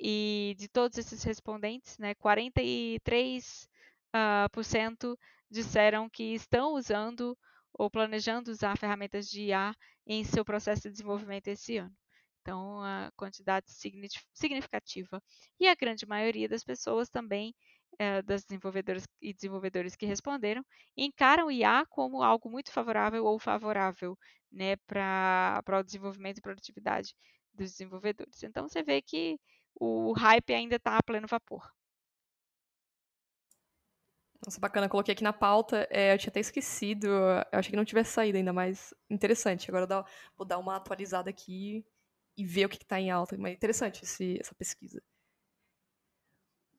[0.00, 3.68] E de todos esses respondentes, né, 43%
[4.16, 5.18] uh, por cento
[5.50, 7.36] disseram que estão usando
[7.72, 9.74] ou planejando usar ferramentas de IA
[10.06, 11.94] em seu processo de desenvolvimento esse ano.
[12.40, 13.66] Então, a quantidade
[14.32, 15.22] significativa.
[15.60, 17.54] E a grande maioria das pessoas também,
[17.98, 20.64] eh, das desenvolvedoras e desenvolvedores que responderam,
[20.96, 24.16] encaram o IA como algo muito favorável ou favorável
[24.52, 27.14] né, para o desenvolvimento e produtividade
[27.52, 28.42] dos desenvolvedores.
[28.42, 29.38] Então, você vê que
[29.74, 31.62] o hype ainda está a pleno vapor.
[34.44, 37.84] Nossa, bacana, coloquei aqui na pauta, é, eu tinha até esquecido, eu achei que não
[37.84, 39.70] tivesse saído ainda, mas interessante.
[39.70, 40.04] Agora
[40.36, 41.84] vou dar uma atualizada aqui
[42.36, 43.36] e ver o que está em alta.
[43.38, 45.02] Mas interessante esse, essa pesquisa.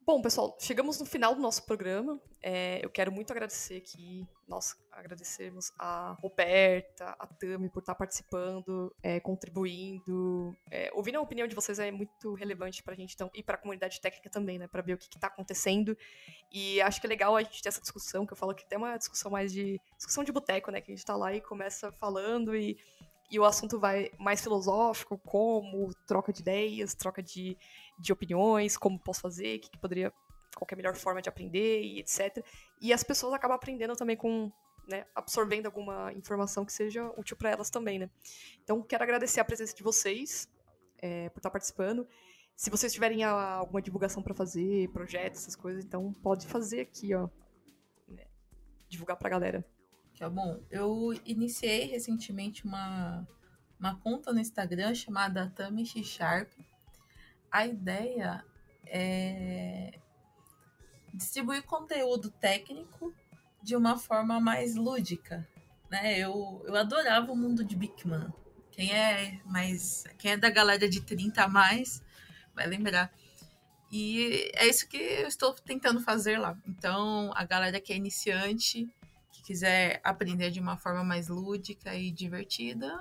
[0.08, 2.22] Bom, pessoal, chegamos no final do nosso programa.
[2.40, 8.96] É, eu quero muito agradecer aqui, nós agradecemos a Roberta, a Tami por estar participando,
[9.02, 10.56] é, contribuindo.
[10.70, 13.56] É, ouvindo a opinião de vocês é muito relevante para a gente então, e para
[13.56, 14.68] a comunidade técnica também, né?
[14.68, 15.98] Para ver o que está acontecendo.
[16.54, 18.78] E acho que é legal a gente ter essa discussão, que eu falo que tem
[18.78, 19.82] uma discussão mais de.
[19.98, 20.82] discussão de boteco, né?
[20.82, 22.78] Que a gente está lá e começa falando e
[23.30, 27.58] e o assunto vai mais filosófico, como troca de ideias, troca de,
[27.98, 30.12] de opiniões, como posso fazer, que, que poderia,
[30.56, 32.46] qual é a melhor forma de aprender e etc.
[32.82, 34.52] E as pessoas acabam aprendendo também com,
[34.88, 38.10] né, absorvendo alguma informação que seja útil para elas também, né.
[38.64, 40.50] Então, quero agradecer a presença de vocês
[41.00, 42.08] é, por estar participando.
[42.56, 47.30] Se vocês tiverem alguma divulgação para fazer, projetos, essas coisas, então pode fazer aqui, ó.
[48.08, 48.26] Né,
[48.88, 49.66] divulgar para a galera.
[50.18, 50.64] Tá bom.
[50.72, 53.28] Eu iniciei recentemente uma,
[53.78, 56.50] uma conta no Instagram chamada Tami Sharp.
[57.56, 58.44] A ideia
[58.86, 59.98] é
[61.14, 63.16] distribuir conteúdo técnico
[63.64, 65.48] de uma forma mais lúdica.
[65.90, 66.20] Né?
[66.20, 68.28] Eu, eu adorava o mundo de Bigman.
[68.74, 70.04] Quem é mais.
[70.18, 72.04] Quem é da galera de 30 a mais
[72.54, 73.10] vai lembrar.
[73.90, 76.58] E é isso que eu estou tentando fazer lá.
[76.68, 78.86] Então, a galera que é iniciante
[79.46, 82.94] quiser aprender de uma forma mais lúdica e divertida,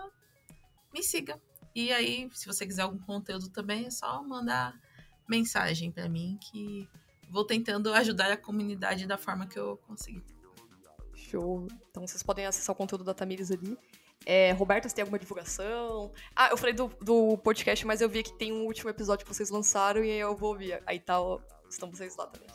[0.92, 1.40] me siga.
[1.74, 4.78] E aí, se você quiser algum conteúdo também, é só mandar
[5.28, 6.88] mensagem para mim que
[7.28, 10.22] vou tentando ajudar a comunidade da forma que eu conseguir.
[11.14, 11.66] Show.
[11.90, 13.76] Então vocês podem acessar o conteúdo da Tamires ali.
[14.26, 16.12] É, Roberta, você tem alguma divulgação?
[16.34, 19.34] Ah, eu falei do, do podcast, mas eu vi que tem um último episódio que
[19.34, 20.82] vocês lançaram e eu vou ouvir.
[20.86, 21.16] Aí tá,
[21.68, 22.48] estão vocês lá também.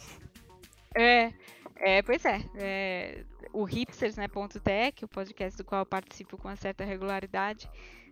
[0.96, 1.34] É,
[1.76, 2.40] é pois é.
[2.56, 6.84] é o Hipsters, né, ponto .tech, o podcast do qual eu participo com uma certa
[6.84, 7.70] regularidade,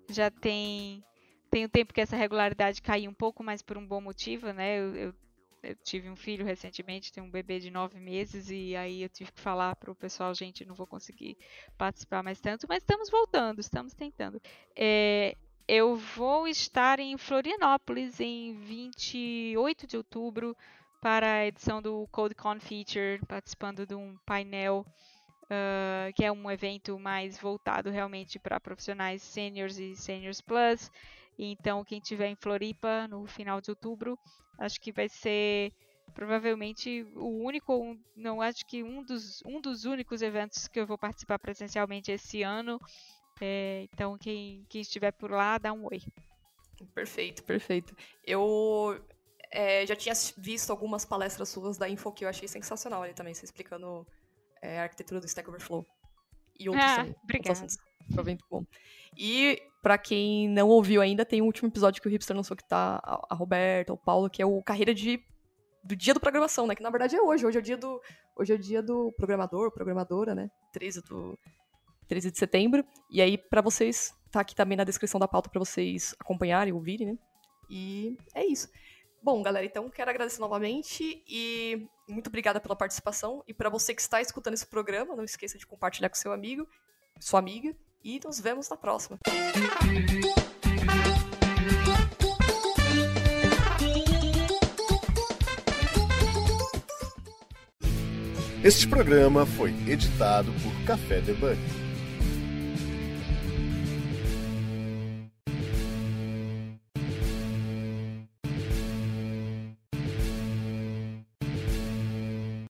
[0.09, 1.03] já tem
[1.49, 4.79] tem um tempo que essa regularidade caiu um pouco, mas por um bom motivo, né?
[4.79, 5.15] Eu, eu,
[5.63, 9.31] eu, tive um filho recentemente, tenho um bebê de nove meses e aí eu tive
[9.31, 11.37] que falar para o pessoal, gente, não vou conseguir
[11.77, 14.41] participar mais tanto, mas estamos voltando, estamos tentando.
[14.75, 15.35] É,
[15.67, 20.55] eu vou estar em Florianópolis em 28 de outubro
[21.01, 24.85] para a edição do CodeCon Feature, participando de um painel
[25.49, 30.91] uh, que é um evento mais voltado realmente para profissionais seniors e seniors plus.
[31.37, 34.17] Então, quem tiver em Floripa no final de outubro,
[34.59, 35.71] acho que vai ser
[36.13, 40.97] provavelmente o único, não acho que um dos, um dos únicos eventos que eu vou
[40.97, 42.79] participar presencialmente esse ano.
[43.39, 46.01] É, então, quem, quem estiver por lá, dá um oi.
[46.95, 47.95] Perfeito, perfeito.
[48.25, 48.99] Eu
[49.51, 53.33] é, já tinha visto algumas palestras suas da Info que eu achei sensacional ali também,
[53.33, 54.05] você explicando
[54.61, 55.85] é, a arquitetura do Stack Overflow.
[56.59, 57.15] E outros ah, também.
[57.23, 57.67] Obrigada.
[58.13, 58.63] Foi muito bom.
[59.15, 62.67] E, para quem não ouviu ainda, tem um último episódio que o Hipster lançou que
[62.67, 65.19] tá a, a Roberta, o Paulo, que é o Carreira de
[65.83, 66.75] do dia do programação, né?
[66.75, 67.45] Que na verdade é hoje.
[67.45, 68.01] Hoje é o dia do,
[68.35, 70.49] hoje é o dia do programador, programadora, né?
[70.73, 71.39] 13, do,
[72.07, 72.83] 13 de setembro.
[73.09, 77.07] E aí, para vocês, tá aqui também na descrição da pauta para vocês acompanharem, ouvirem,
[77.07, 77.17] né?
[77.69, 78.67] E é isso.
[79.21, 83.43] Bom, galera, então quero agradecer novamente e muito obrigada pela participação.
[83.47, 86.67] E para você que está escutando esse programa, não esqueça de compartilhar com seu amigo,
[87.19, 89.19] sua amiga, e nos vemos na próxima.
[98.63, 101.57] Este programa foi editado por Café Debug.